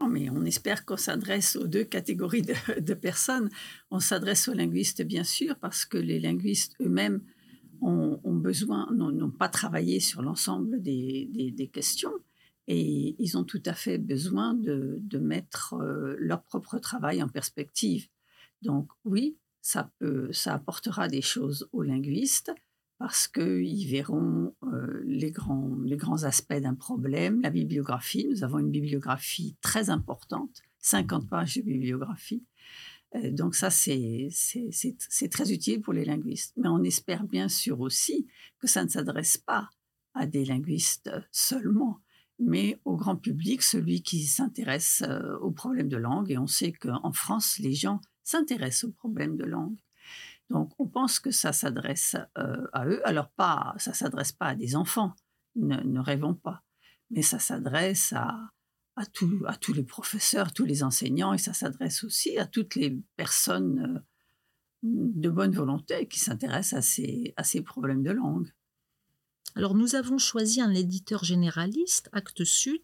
Oh, 0.00 0.08
mais 0.08 0.28
on 0.30 0.44
espère 0.44 0.84
qu'on 0.84 0.96
s'adresse 0.96 1.54
aux 1.54 1.68
deux 1.68 1.84
catégories 1.84 2.42
de, 2.42 2.94
personnes. 2.94 3.50
On 3.92 4.00
s'adresse 4.00 4.48
aux 4.48 4.52
linguistes, 4.52 5.02
bien 5.02 5.22
sûr, 5.22 5.56
parce 5.60 5.84
que 5.84 5.96
les 5.96 6.18
linguistes 6.18 6.74
eux-mêmes 6.80 7.22
ont, 7.80 8.18
besoin, 8.24 8.88
n'ont 8.92 9.30
pas 9.30 9.48
travaillé 9.48 10.00
sur 10.00 10.22
l'ensemble 10.22 10.82
des, 10.82 11.70
questions. 11.72 12.12
Et 12.74 13.14
ils 13.18 13.36
ont 13.36 13.44
tout 13.44 13.62
à 13.66 13.74
fait 13.74 13.98
besoin 13.98 14.54
de, 14.54 15.18
mettre 15.18 15.74
euh, 15.74 16.16
leur 16.18 16.42
propre 16.42 16.78
travail 16.78 17.22
en 17.22 17.28
perspective. 17.28 18.08
Donc 18.62 18.88
oui, 19.04 19.36
ça, 19.60 19.90
apportera 20.46 21.06
des 21.08 21.20
choses 21.20 21.68
aux 21.72 21.82
linguistes 21.82 22.50
parce 22.98 23.28
qu'ils 23.28 23.86
verront 23.88 24.54
euh, 24.62 25.02
les, 25.04 25.30
grands, 25.30 25.76
les 25.84 25.98
grands 25.98 26.22
aspects 26.22 26.54
d'un 26.54 26.74
problème, 26.74 27.42
la 27.42 27.50
bibliographie. 27.50 28.26
Nous 28.30 28.42
avons 28.42 28.58
une 28.58 28.70
bibliographie 28.70 29.54
très 29.60 29.90
importante, 29.90 30.62
50 30.78 31.28
pages 31.28 31.56
de 31.56 31.62
bibliographie. 31.62 32.42
Euh, 33.16 33.30
donc 33.30 33.54
ça, 33.54 33.68
c'est 33.68 34.30
très 35.30 35.52
utile 35.52 35.82
pour 35.82 35.92
les 35.92 36.06
linguistes. 36.06 36.54
Mais 36.56 36.68
on 36.68 36.82
espère 36.84 37.24
bien 37.24 37.48
sûr 37.50 37.80
aussi 37.80 38.28
que 38.60 38.66
ça 38.66 38.82
ne 38.82 38.88
s'adresse 38.88 39.36
pas 39.36 39.68
à 40.14 40.24
des 40.26 40.46
linguistes 40.46 41.10
seulement, 41.32 42.00
mais 42.38 42.80
au 42.84 42.96
grand 42.96 43.16
public, 43.16 43.62
celui 43.62 44.02
qui 44.02 44.24
s'intéresse 44.24 45.02
euh, 45.06 45.36
aux 45.38 45.50
problèmes 45.50 45.88
de 45.88 45.96
langue. 45.96 46.30
Et 46.30 46.38
on 46.38 46.46
sait 46.46 46.72
qu'en 46.72 47.12
France, 47.12 47.58
les 47.58 47.72
gens 47.72 48.00
s'intéressent 48.22 48.90
aux 48.90 48.92
problèmes 48.92 49.36
de 49.36 49.44
langue. 49.44 49.76
Donc, 50.50 50.72
on 50.78 50.86
pense 50.86 51.18
que 51.18 51.30
ça 51.30 51.52
s'adresse 51.52 52.16
euh, 52.38 52.66
à 52.72 52.86
eux. 52.86 53.00
Alors, 53.06 53.30
pas, 53.30 53.74
ça 53.78 53.94
s'adresse 53.94 54.32
pas 54.32 54.48
à 54.48 54.54
des 54.54 54.76
enfants, 54.76 55.14
ne, 55.56 56.00
rêvons 56.00 56.34
pas, 56.34 56.62
mais 57.10 57.22
ça 57.22 57.38
s'adresse 57.38 58.12
à, 58.12 58.50
tous 59.12 59.72
les 59.72 59.84
professeurs, 59.84 60.52
tous 60.52 60.66
les 60.66 60.82
enseignants, 60.82 61.32
et 61.32 61.38
ça 61.38 61.54
s'adresse 61.54 62.04
aussi 62.04 62.38
à 62.38 62.46
toutes 62.46 62.74
les 62.74 62.90
personnes 63.16 63.96
euh, 63.96 64.00
de 64.82 65.30
bonne 65.30 65.52
volonté 65.52 66.06
qui 66.06 66.20
s'intéressent 66.20 66.98
à 67.36 67.44
ces 67.44 67.62
problèmes 67.62 68.02
de 68.02 68.10
langue. 68.10 68.52
Alors 69.54 69.74
nous 69.74 69.94
avons 69.94 70.18
choisi 70.18 70.60
un 70.60 70.72
éditeur 70.72 71.24
généraliste, 71.24 72.08
Actes 72.12 72.44
Sud, 72.44 72.82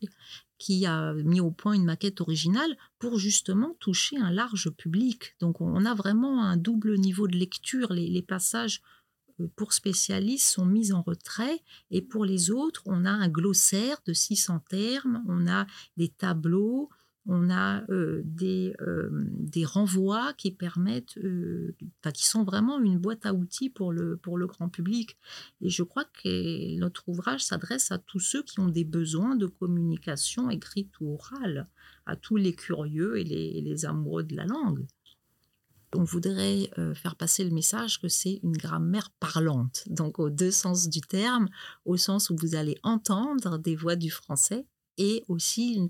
qui 0.59 0.87
a 0.87 1.14
mis 1.14 1.40
au 1.40 1.50
point 1.50 1.72
une 1.72 1.85
maquette 1.85 2.20
originale 2.20 2.76
pour 2.98 3.18
justement 3.18 3.74
toucher 3.78 4.18
un 4.18 4.31
large 4.31 4.70
public. 4.70 5.35
Donc 5.40 5.61
on 5.61 5.85
a 5.85 5.94
vraiment 5.94 6.42
un 6.42 6.57
double 6.57 6.98
niveau 6.98 7.28
de 7.28 7.37
lecture. 7.37 7.92
Les, 7.92 8.22
passages 8.22 8.83
euh, 9.40 9.46
pour 9.57 9.72
spécialistes 9.72 10.48
sont 10.48 10.66
mis 10.66 10.92
en 10.92 11.02
retrait 11.02 11.62
et 11.90 12.02
pour 12.02 12.24
les 12.24 12.50
autres, 12.50 12.83
on 12.87 13.04
a 13.04 13.11
un 13.11 13.28
glossaire 13.28 13.98
de 14.04 14.12
600 14.12 14.61
termes, 14.68 15.22
on 15.28 15.46
a 15.46 15.66
des 15.96 16.09
tableaux, 16.09 16.90
on 17.28 17.50
a 17.50 17.84
euh, 17.90 18.22
des, 18.24 18.74
euh, 18.80 19.10
des, 19.12 19.66
renvois 19.66 20.32
qui 20.32 20.50
permettent, 20.50 21.18
euh, 21.18 21.76
qui 22.14 22.26
sont 22.26 22.42
vraiment 22.42 22.80
une 22.80 22.98
boîte 22.98 23.26
à 23.26 23.34
outils 23.34 23.68
pour 23.68 23.92
le, 23.92 24.16
pour 24.16 24.38
le 24.38 24.46
grand 24.46 24.70
public. 24.70 25.18
Et 25.60 25.68
je 25.68 25.82
crois 25.82 26.06
que 26.06 26.78
notre 26.78 27.06
ouvrage 27.08 27.44
s'adresse 27.44 27.92
à 27.92 27.98
tous 27.98 28.18
ceux 28.18 28.42
qui 28.42 28.60
ont 28.60 28.68
des 28.68 28.84
besoins 28.84 29.36
de 29.36 29.46
communication 29.46 30.48
écrite 30.48 30.98
ou 31.00 31.14
orale, 31.14 31.68
à 32.06 32.16
tous 32.16 32.36
les 32.36 32.54
curieux 32.54 33.18
et 33.18 33.24
les, 33.24 33.60
les 33.60 33.84
amoureux 33.84 34.24
de 34.24 34.34
la 34.34 34.46
langue. 34.46 34.86
On 35.94 36.04
voudrait 36.04 36.70
faire 36.94 37.16
passer 37.16 37.44
le 37.44 37.50
message 37.50 37.98
que 37.98 38.08
c'est 38.08 38.40
une 38.42 38.56
grammaire 38.56 39.10
parlante, 39.20 39.84
donc 39.86 40.18
aux 40.18 40.28
deux 40.28 40.50
sens 40.50 40.90
du 40.90 41.00
terme, 41.00 41.48
au 41.86 41.96
sens 41.96 42.28
où 42.28 42.36
vous 42.36 42.56
allez 42.56 42.76
entendre 42.82 43.56
des 43.58 43.74
voix 43.74 43.96
du 43.96 44.10
français 44.10 44.66
et 44.98 45.24
aussi 45.28 45.80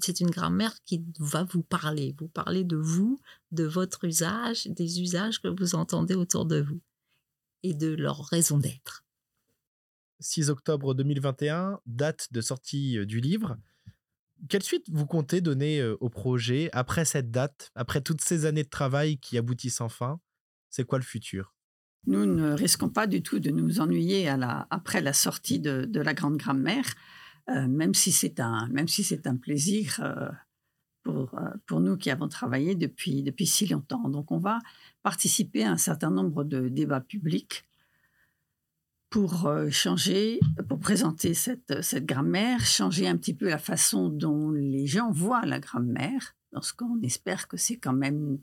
c'est 0.00 0.20
une 0.20 0.30
grammaire 0.30 0.76
qui 0.84 1.02
va 1.18 1.44
vous 1.44 1.62
parler, 1.62 2.14
vous 2.18 2.28
parler 2.28 2.62
de 2.62 2.76
vous, 2.76 3.20
de 3.50 3.64
votre 3.64 4.04
usage, 4.04 4.66
des 4.66 5.00
usages 5.00 5.40
que 5.40 5.48
vous 5.48 5.74
entendez 5.74 6.14
autour 6.14 6.44
de 6.44 6.60
vous 6.60 6.80
et 7.62 7.74
de 7.74 7.88
leur 7.88 8.24
raison 8.26 8.58
d'être. 8.58 9.04
6 10.20 10.50
octobre 10.50 10.94
2021, 10.94 11.80
date 11.86 12.28
de 12.30 12.42
sortie 12.42 12.98
euh, 12.98 13.06
du 13.06 13.20
livre. 13.20 13.56
Quelle 14.48 14.62
suite 14.62 14.84
vous 14.90 15.06
comptez 15.06 15.40
donner 15.40 15.80
euh, 15.80 15.96
au 16.00 16.10
projet 16.10 16.68
après 16.72 17.06
cette 17.06 17.30
date, 17.30 17.70
après 17.74 18.02
toutes 18.02 18.20
ces 18.20 18.44
années 18.44 18.64
de 18.64 18.68
travail 18.68 19.18
qui 19.18 19.38
aboutissent 19.38 19.80
enfin? 19.80 20.20
C'est 20.68 20.84
quoi 20.84 20.98
le 20.98 21.04
futur? 21.04 21.54
Nous 22.06 22.26
ne 22.26 22.52
risquons 22.52 22.88
pas 22.88 23.06
du 23.06 23.22
tout 23.22 23.40
de 23.40 23.50
nous 23.50 23.80
ennuyer 23.80 24.28
à 24.28 24.36
la, 24.36 24.66
après 24.70 25.00
la 25.00 25.12
sortie 25.12 25.58
de, 25.58 25.86
de 25.86 26.00
la 26.00 26.14
grande 26.14 26.36
grammaire. 26.36 26.84
Euh, 27.50 27.66
même 27.66 27.94
si 27.94 28.12
c'est 28.12 28.38
un, 28.40 28.68
même 28.68 28.88
si 28.88 29.02
c'est 29.02 29.26
un 29.26 29.36
plaisir 29.36 29.98
euh, 30.00 30.28
pour, 31.02 31.34
euh, 31.34 31.50
pour 31.66 31.80
nous 31.80 31.96
qui 31.96 32.10
avons 32.10 32.28
travaillé 32.28 32.74
depuis, 32.74 33.22
depuis 33.22 33.46
si 33.46 33.66
longtemps. 33.66 34.08
Donc, 34.08 34.30
on 34.30 34.38
va 34.38 34.60
participer 35.02 35.64
à 35.64 35.72
un 35.72 35.76
certain 35.76 36.10
nombre 36.10 36.44
de 36.44 36.68
débats 36.68 37.00
publics 37.00 37.64
pour 39.08 39.50
changer, 39.72 40.38
pour 40.68 40.78
présenter 40.78 41.34
cette, 41.34 41.82
cette 41.82 42.06
grammaire, 42.06 42.64
changer 42.64 43.08
un 43.08 43.16
petit 43.16 43.34
peu 43.34 43.48
la 43.48 43.58
façon 43.58 44.08
dont 44.08 44.52
les 44.52 44.86
gens 44.86 45.10
voient 45.10 45.44
la 45.44 45.58
grammaire, 45.58 46.36
parce 46.52 46.70
qu'on 46.70 47.00
espère 47.02 47.48
que 47.48 47.56
c'est 47.56 47.78
quand 47.78 47.92
même 47.92 48.38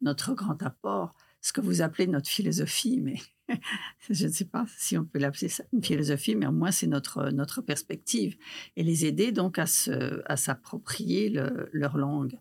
notre 0.00 0.34
grand 0.34 0.60
apport, 0.64 1.14
ce 1.40 1.52
que 1.52 1.60
vous 1.60 1.82
appelez 1.82 2.08
notre 2.08 2.28
philosophie, 2.28 3.00
mais 3.00 3.20
je 4.10 4.26
ne 4.26 4.32
sais 4.32 4.44
pas 4.44 4.66
si 4.76 4.96
on 4.96 5.04
peut 5.04 5.18
l'appeler 5.18 5.48
ça 5.48 5.64
une 5.72 5.82
philosophie, 5.82 6.34
mais 6.36 6.46
au 6.46 6.52
moins 6.52 6.70
c'est 6.70 6.86
notre, 6.86 7.30
notre 7.30 7.62
perspective, 7.62 8.36
et 8.76 8.82
les 8.82 9.06
aider 9.06 9.32
donc 9.32 9.58
à, 9.58 9.66
se, 9.66 10.22
à 10.26 10.36
s'approprier 10.36 11.30
leur 11.72 11.96
langue 11.96 12.38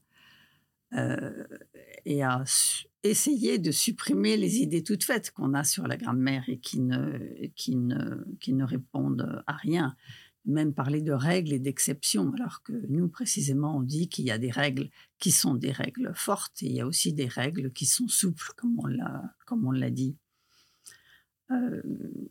euh, 0.94 1.44
et 2.06 2.24
à 2.24 2.44
essayer 3.04 3.58
de 3.58 3.72
supprimer 3.72 4.38
les 4.38 4.58
idées 4.60 4.84
toutes 4.84 5.04
faites 5.04 5.32
qu'on 5.32 5.54
a 5.54 5.64
sur 5.64 5.88
la 5.88 5.98
grammaire 5.98 6.44
et 6.48 6.60
qui 6.60 6.80
ne, 6.80 7.48
qui 7.56 7.76
ne, 7.76 8.24
qui 8.40 8.54
ne 8.54 8.64
répondent 8.64 9.44
à 9.48 9.54
rien. 9.54 9.96
Même 10.46 10.74
parler 10.74 11.02
de 11.02 11.12
règles 11.12 11.52
et 11.52 11.60
d'exceptions, 11.60 12.32
alors 12.34 12.64
que 12.64 12.72
nous, 12.88 13.10
précisément, 13.10 13.76
on 13.76 13.82
dit 13.82 14.08
qu'il 14.08 14.24
y 14.24 14.32
a 14.32 14.38
des 14.38 14.50
règles 14.50 14.90
qui 15.20 15.32
sont 15.32 15.56
des 15.56 15.74
règles 15.74 16.14
fortes 16.16 16.64
et 16.64 16.68
il 16.68 16.72
y 16.72 16.80
a 16.80 16.88
aussi 16.88 17.12
des 17.12 17.28
règles 17.28 17.74
qui 17.74 17.86
sont 17.86 18.08
souples, 18.08 18.54
comme 18.56 18.80
on 18.80 18.88
l'a, 18.88 19.24
comme 19.46 19.68
on 19.68 19.72
l'a 19.72 19.90
dit. 19.90 20.16
Euh, 21.52 21.82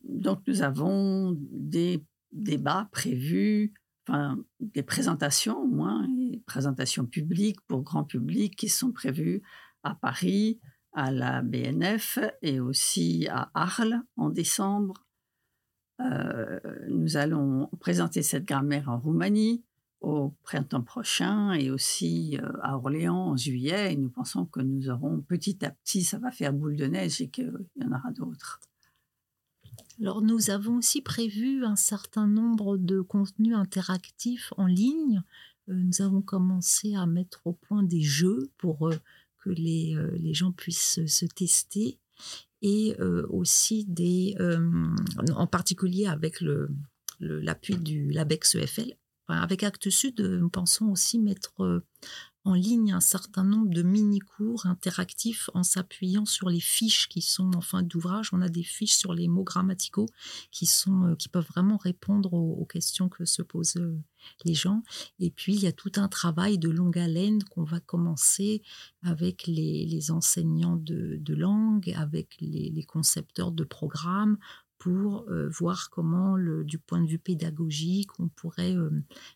donc 0.05 0.41
nous 0.47 0.63
avons 0.63 1.37
des 1.51 2.05
débats 2.33 2.89
prévus, 2.93 3.73
enfin 4.07 4.39
des 4.61 4.83
présentations 4.83 5.59
au 5.59 5.67
moins, 5.67 6.07
des 6.09 6.43
présentations 6.47 7.07
publiques 7.07 7.61
pour 7.67 7.83
grand 7.83 8.05
public 8.05 8.57
qui 8.57 8.69
sont 8.69 8.93
prévues 8.93 9.43
à 9.83 9.95
Paris, 9.95 10.61
à 10.93 11.11
la 11.11 11.43
BNF 11.43 12.19
et 12.43 12.61
aussi 12.61 13.29
à 13.31 13.51
Arles 13.55 14.03
en 14.17 14.31
décembre. 14.31 15.07
Euh, 16.01 16.61
nous 16.89 17.17
allons 17.17 17.69
présenter 17.81 18.23
cette 18.23 18.45
grammaire 18.45 18.89
en 18.91 18.99
Roumanie 18.99 19.65
au 20.01 20.35
printemps 20.43 20.83
prochain 20.83 21.53
et 21.53 21.71
aussi 21.71 22.39
euh, 22.39 22.53
à 22.63 22.77
Orléans 22.77 23.29
en 23.31 23.37
juillet. 23.37 23.93
Et 23.93 23.97
nous 23.97 24.11
pensons 24.11 24.45
que 24.45 24.61
nous 24.61 24.91
aurons 24.91 25.21
petit 25.21 25.65
à 25.65 25.71
petit, 25.71 26.05
ça 26.05 26.19
va 26.19 26.31
faire 26.31 26.53
boule 26.53 26.77
de 26.77 26.87
neige 26.87 27.21
et 27.21 27.29
qu'il 27.29 27.53
y 27.77 27.85
en 27.85 27.93
aura 27.93 28.11
d'autres. 28.13 28.61
Alors 30.01 30.21
nous 30.21 30.51
avons 30.51 30.77
aussi 30.77 31.01
prévu 31.01 31.65
un 31.65 31.77
certain 31.77 32.27
nombre 32.27 32.77
de 32.77 33.01
contenus 33.01 33.55
interactifs 33.55 34.53
en 34.57 34.67
ligne. 34.67 35.23
Euh, 35.69 35.75
nous 35.75 36.03
avons 36.03 36.23
commencé 36.23 36.95
à 36.95 37.07
mettre 37.07 37.47
au 37.47 37.53
point 37.53 37.83
des 37.83 38.03
jeux 38.03 38.51
pour 38.59 38.89
euh, 38.89 38.97
que 39.43 39.51
les, 39.51 39.95
euh, 39.97 40.11
les, 40.19 40.35
gens 40.35 40.53
puissent 40.53 41.05
se 41.07 41.27
tester 41.27 41.99
et 42.63 42.97
aussi 43.29 43.85
des, 43.85 44.35
en 45.35 45.47
particulier 45.47 46.07
avec 46.07 46.41
l'appui 47.21 47.75
le, 47.75 47.81
du 47.81 48.11
l'ABEX 48.11 48.55
EFL. 48.55 48.95
avec 49.29 49.63
Actes 49.63 49.91
Sud, 49.91 50.21
nous 50.21 50.49
pensons 50.49 50.87
aussi 50.87 51.19
mettre 51.19 51.85
en 52.47 52.55
ligne 52.55 52.93
un 52.93 53.01
certain 53.01 53.43
nombre 53.43 53.71
de 53.71 53.83
mini-cours 53.83 54.67
interactifs 54.67 55.51
en 55.53 55.65
s'appuyant 55.65 56.25
sur 56.25 56.49
les 56.49 56.61
fiches 56.61 57.09
qui 57.09 57.21
sont 57.21 57.57
en 57.57 57.61
fin 57.61 57.83
d'ouvrage. 57.83 58.31
On 58.33 58.41
a 58.41 58.49
des 58.49 58.63
fiches 58.63 58.95
sur 58.95 59.15
les 59.15 59.27
mots 59.27 59.43
grammaticaux 59.43 60.07
qui, 60.53 60.65
sont, 60.65 61.09
euh, 61.09 61.15
qui 61.17 61.29
peuvent 61.29 61.47
vraiment 61.49 61.77
répondre 61.77 62.33
aux, 62.33 62.65
questions 62.65 63.09
que 63.09 63.25
se 63.25 63.43
posent 63.43 63.77
euh, 63.77 63.99
les 64.45 64.55
gens. 64.55 64.85
Et 65.19 65.31
puis, 65.31 65.55
il 65.55 65.63
y 65.63 65.67
a 65.67 65.73
tout 65.73 65.93
un 65.97 66.07
travail 66.07 66.57
de 66.57 66.69
longue 66.69 66.99
haleine 66.99 67.43
qu'on 67.45 67.65
va 67.65 67.81
commencer 67.81 68.63
avec 69.03 69.47
les, 69.49 70.11
enseignants 70.11 70.77
de, 70.77 71.35
langue, 71.35 71.93
avec 71.97 72.37
les, 72.41 72.85
concepteurs 72.85 73.51
de 73.51 73.65
programmes, 73.65 74.39
pour 74.79 75.25
euh, 75.29 75.49
voir 75.49 75.91
comment, 75.91 76.37
le, 76.37 76.65
du 76.65 76.79
point 76.79 77.01
de 77.03 77.09
vue 77.09 77.19
pédagogique, 77.19 78.11
on 78.19 78.29
pourrait 78.29 78.75
euh, 78.75 78.91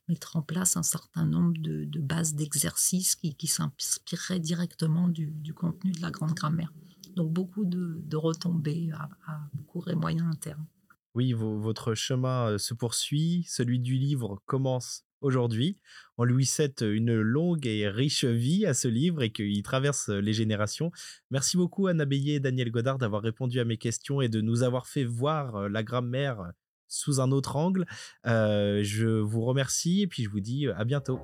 mettre 0.08 0.36
en 0.36 0.42
place 0.42 0.76
un 0.76 0.82
certain 0.82 1.24
nombre 1.24 1.54
de, 1.58 1.84
de 1.84 2.00
bases 2.00 2.34
d'exercices 2.34 3.16
qui, 3.16 3.34
qui 3.34 3.46
s'inspireraient 3.46 4.40
directement 4.40 5.08
du, 5.08 5.26
du, 5.26 5.54
contenu 5.54 5.92
de 5.92 6.02
la 6.02 6.10
grande 6.10 6.34
grammaire. 6.34 6.72
Donc 7.16 7.32
beaucoup 7.32 7.64
de, 7.64 8.00
de 8.04 8.16
retombées 8.16 8.90
à, 8.92 9.08
à, 9.26 9.40
court 9.66 9.88
et 9.88 9.94
moyen 9.96 10.30
terme. 10.40 10.66
Oui, 11.14 11.32
votre 11.32 11.94
chemin 11.94 12.56
se 12.56 12.72
poursuit, 12.72 13.44
celui 13.48 13.80
du 13.80 13.96
livre 13.96 14.40
commence 14.46 15.04
aujourd'hui. 15.20 15.78
On 16.18 16.24
lui 16.24 16.46
souhaite 16.46 16.82
une 16.82 17.14
longue 17.20 17.66
et 17.66 17.88
riche 17.88 18.24
vie 18.24 18.66
à 18.66 18.74
ce 18.74 18.88
livre 18.88 19.22
et 19.22 19.30
qu'il 19.30 19.62
traverse 19.62 20.08
les 20.08 20.32
générations. 20.32 20.90
Merci 21.30 21.56
beaucoup 21.56 21.86
Anna 21.86 22.04
Bélier 22.04 22.34
et 22.34 22.40
Daniel 22.40 22.70
Godard 22.70 22.98
d'avoir 22.98 23.22
répondu 23.22 23.60
à 23.60 23.64
mes 23.64 23.78
questions 23.78 24.20
et 24.20 24.28
de 24.28 24.40
nous 24.40 24.62
avoir 24.62 24.86
fait 24.86 25.04
voir 25.04 25.68
la 25.68 25.82
grammaire 25.82 26.52
sous 26.88 27.20
un 27.20 27.30
autre 27.32 27.56
angle. 27.56 27.86
Je 28.24 29.20
vous 29.20 29.44
remercie 29.44 30.02
et 30.02 30.06
puis 30.06 30.24
je 30.24 30.30
vous 30.30 30.40
dis 30.40 30.66
à 30.68 30.84
bientôt. 30.84 31.20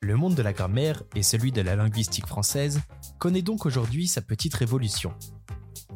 Le 0.00 0.16
monde 0.16 0.34
de 0.34 0.40
la 0.40 0.54
grammaire 0.54 1.02
et 1.14 1.22
celui 1.22 1.52
de 1.52 1.60
la 1.60 1.76
linguistique 1.76 2.26
française 2.26 2.80
connaît 3.18 3.42
donc 3.42 3.66
aujourd'hui 3.66 4.06
sa 4.06 4.22
petite 4.22 4.54
révolution. 4.54 5.12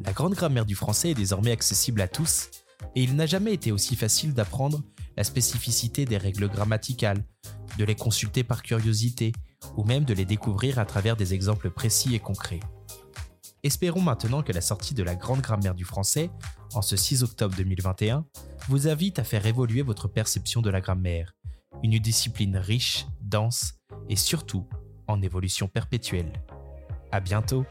La 0.04 0.12
grande 0.12 0.35
grammaire 0.35 0.66
du 0.66 0.74
français 0.74 1.11
est 1.11 1.14
désormais 1.14 1.52
accessible 1.52 2.00
à 2.00 2.08
tous, 2.08 2.50
et 2.96 3.02
il 3.02 3.14
n'a 3.14 3.26
jamais 3.26 3.54
été 3.54 3.72
aussi 3.72 3.96
facile 3.96 4.35
d'apprendre 4.35 4.82
la 5.16 5.24
spécificité 5.24 6.04
des 6.04 6.18
règles 6.18 6.48
grammaticales, 6.48 7.24
de 7.78 7.85
les 7.85 7.94
consulter 7.94 8.42
par 8.42 8.62
curiosité, 8.62 9.32
ou 9.76 9.85
même 9.85 10.04
de 10.04 10.14
les 10.14 10.24
découvrir 10.24 10.78
à 10.78 10.85
travers 10.85 11.16
des 11.16 11.35
exemples 11.35 11.70
précis 11.70 12.14
et 12.14 12.18
concrets. 12.18 12.61
Espérons 13.62 14.00
maintenant 14.00 14.42
que 14.42 14.52
la 14.52 14.61
sortie 14.61 14.94
de 14.94 15.04
la 15.04 15.14
grande 15.14 15.40
grammaire 15.40 15.76
du 15.76 15.85
français, 15.85 16.30
en 16.74 16.82
ce 16.82 16.96
6 16.96 17.22
octobre 17.22 17.54
2021, 17.56 18.26
vous 18.68 18.88
invite 18.88 19.20
à 19.20 19.24
faire 19.24 19.46
évoluer 19.46 19.82
votre 19.82 20.08
perception 20.08 20.62
de 20.62 20.70
la 20.70 20.80
grammaire, 20.80 21.35
une 21.85 21.98
discipline 21.98 22.56
riche, 22.56 23.06
dense 23.20 23.74
et 24.08 24.16
surtout 24.16 24.66
en 25.06 25.22
évolution 25.22 25.68
perpétuelle. 25.68 26.32
À 27.12 27.20
bientôt 27.20 27.64